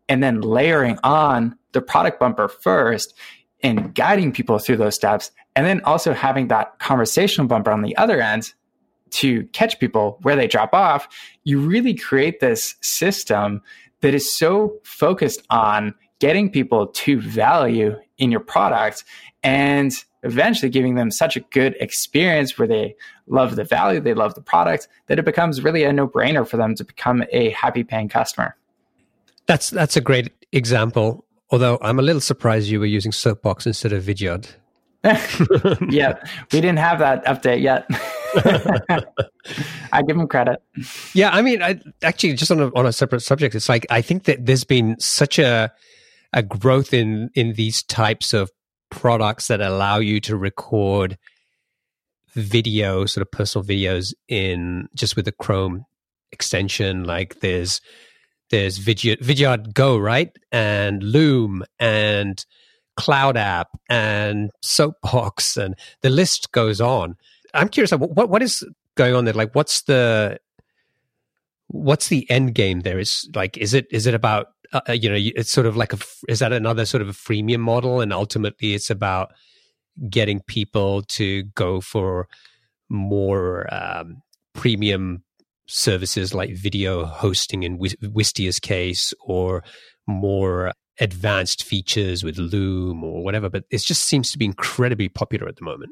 [0.09, 3.13] And then layering on the product bumper first
[3.63, 5.31] and guiding people through those steps.
[5.55, 8.53] And then also having that conversational bumper on the other end
[9.11, 11.07] to catch people where they drop off.
[11.43, 13.61] You really create this system
[14.01, 19.03] that is so focused on getting people to value in your product
[19.43, 19.91] and
[20.23, 22.95] eventually giving them such a good experience where they
[23.27, 26.75] love the value, they love the product, that it becomes really a no-brainer for them
[26.75, 28.55] to become a happy paying customer.
[29.49, 31.25] That's that's a great example.
[31.49, 34.47] Although I'm a little surprised you were using Soapbox instead of Vidyard.
[35.89, 36.19] yeah,
[36.51, 37.87] we didn't have that update yet.
[39.91, 40.61] I give him credit.
[41.15, 44.03] Yeah, I mean, I, actually, just on a, on a separate subject, it's like I
[44.03, 45.71] think that there's been such a
[46.31, 48.51] a growth in in these types of
[48.91, 51.17] products that allow you to record
[52.35, 55.85] video, sort of personal videos in just with the Chrome
[56.31, 57.03] extension.
[57.03, 57.81] Like there's
[58.49, 60.31] there's Vidyard, Go, right?
[60.51, 62.43] And Loom and
[62.99, 67.15] CloudApp and Soapbox and the list goes on.
[67.53, 68.63] I'm curious, what what is
[68.95, 69.33] going on there?
[69.33, 70.39] Like, what's the
[71.67, 72.99] what's the end game there?
[72.99, 75.93] Is like, is it is it about uh, uh you know, it's sort of like
[75.93, 79.31] a is that another sort of a freemium model, and ultimately it's about
[80.09, 82.27] getting people to go for
[82.89, 84.21] more um,
[84.53, 85.23] premium
[85.69, 89.63] services like video hosting in Wistia's case, or
[90.07, 93.49] more advanced features with Loom or whatever.
[93.49, 95.91] But it just seems to be incredibly popular at the moment.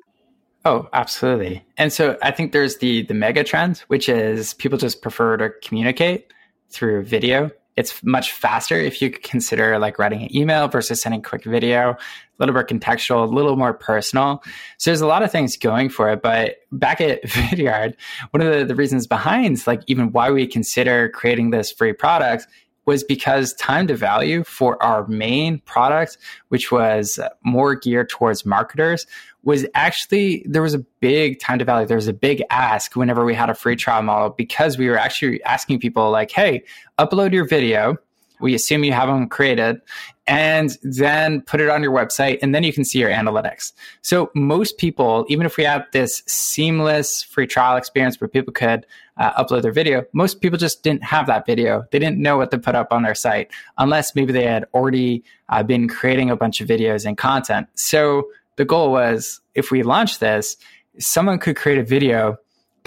[0.65, 1.65] Oh, absolutely.
[1.78, 5.51] And so I think there's the the mega trend, which is people just prefer to
[5.63, 6.34] communicate
[6.69, 7.51] through video.
[7.78, 11.97] It's much faster if you consider like writing an email versus sending quick video, a
[12.39, 14.43] little more contextual, a little more personal.
[14.78, 16.21] So there's a lot of things going for it.
[16.21, 17.93] But back at Vidyard,
[18.32, 22.47] one of the, the reasons behind like even why we consider creating this free product
[22.88, 26.17] was because time to value for our main product,
[26.47, 29.05] which was more geared towards marketers,
[29.48, 31.88] was actually there was a big time to value.
[31.88, 34.98] There was a big ask whenever we had a free trial model because we were
[34.98, 36.64] actually asking people like, "Hey,
[37.00, 37.98] upload your video."
[38.41, 39.82] We assume you have them created
[40.28, 43.72] and then put it on your website and then you can see your analytics.
[44.04, 48.86] So most people, even if we had this seamless free trial experience where people could
[49.16, 51.88] uh, upload their video, most people just didn't have that video.
[51.89, 55.24] They didn't know what to put up on their site unless maybe they had already
[55.50, 57.70] uh, been creating a bunch of videos and content.
[57.74, 58.28] So
[58.58, 60.58] the goal was if we launch this,
[60.99, 62.38] someone could create a video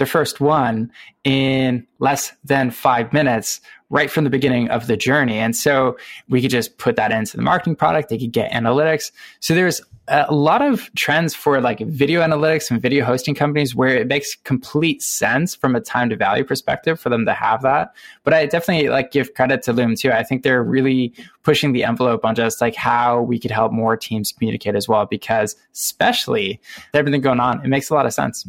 [0.01, 0.91] the first one
[1.23, 5.37] in less than five minutes right from the beginning of the journey.
[5.37, 5.95] And so
[6.27, 8.09] we could just put that into the marketing product.
[8.09, 9.11] They could get analytics.
[9.41, 13.95] So there's a lot of trends for like video analytics and video hosting companies where
[13.95, 17.93] it makes complete sense from a time to value perspective for them to have that.
[18.23, 20.11] But I definitely like give credit to Loom too.
[20.11, 23.95] I think they're really pushing the envelope on just like how we could help more
[23.95, 26.59] teams communicate as well, because especially
[26.95, 28.47] everything going on, it makes a lot of sense.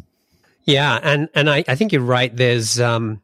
[0.65, 2.35] Yeah, and and I, I think you're right.
[2.35, 3.21] There's um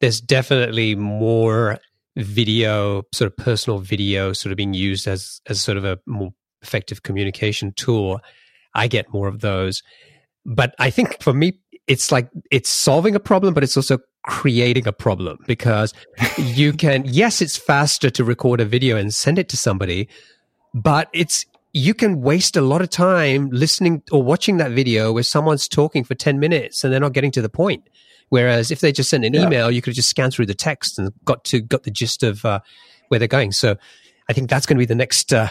[0.00, 1.78] there's definitely more
[2.16, 6.30] video, sort of personal video, sort of being used as as sort of a more
[6.62, 8.20] effective communication tool.
[8.74, 9.82] I get more of those,
[10.44, 14.86] but I think for me, it's like it's solving a problem, but it's also creating
[14.86, 15.92] a problem because
[16.36, 17.04] you can.
[17.06, 20.08] Yes, it's faster to record a video and send it to somebody,
[20.74, 25.22] but it's you can waste a lot of time listening or watching that video where
[25.22, 27.88] someone's talking for 10 minutes and they're not getting to the point.
[28.28, 29.42] Whereas if they just sent an yeah.
[29.42, 32.44] email, you could just scan through the text and got to got the gist of
[32.44, 32.60] uh,
[33.08, 33.52] where they're going.
[33.52, 33.76] So
[34.28, 35.48] I think that's going to be the next uh,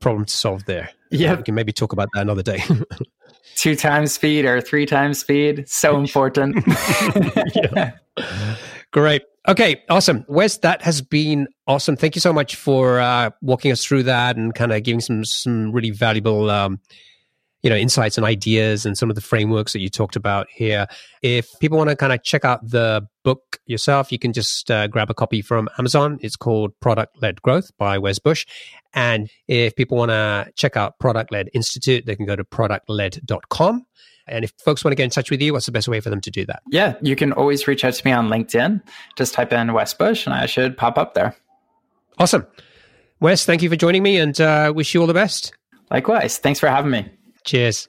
[0.00, 0.90] problem to solve there.
[1.10, 2.62] Yeah, uh, we can maybe talk about that another day.
[3.56, 6.56] Two times speed or three times speed, so important.
[7.54, 7.92] yeah.
[8.94, 9.22] Great.
[9.48, 10.24] Okay, awesome.
[10.28, 11.96] Wes, that has been awesome.
[11.96, 15.24] Thank you so much for uh, walking us through that and kind of giving some
[15.24, 16.78] some really valuable um,
[17.64, 20.86] you know insights and ideas and some of the frameworks that you talked about here
[21.22, 24.86] if people want to kind of check out the book yourself you can just uh,
[24.86, 28.44] grab a copy from amazon it's called product led growth by wes bush
[28.92, 33.86] and if people want to check out product led institute they can go to productled.com
[34.26, 36.10] and if folks want to get in touch with you, what's the best way for
[36.10, 36.62] them to do that?
[36.70, 38.82] Yeah, you can always reach out to me on LinkedIn.
[39.16, 41.34] Just type in Wes Bush and I should pop up there.
[42.18, 42.46] Awesome.
[43.20, 45.52] Wes, thank you for joining me and uh, wish you all the best.
[45.90, 46.38] Likewise.
[46.38, 47.10] Thanks for having me.
[47.44, 47.88] Cheers.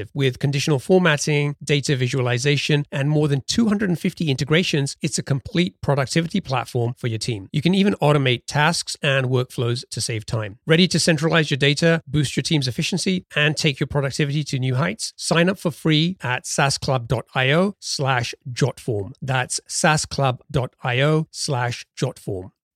[0.13, 4.97] with conditional formatting, data visualization, and more than 250 integrations.
[5.01, 7.49] It's a complete productivity platform for your team.
[7.51, 10.59] You can even automate tasks and workflows to save time.
[10.65, 14.75] Ready to centralize your data, boost your team's efficiency, and take your productivity to new
[14.75, 15.13] heights?
[15.17, 19.13] Sign up for free at saasclub.io slash jotform.
[19.21, 22.51] That's saasclub.io slash jotform.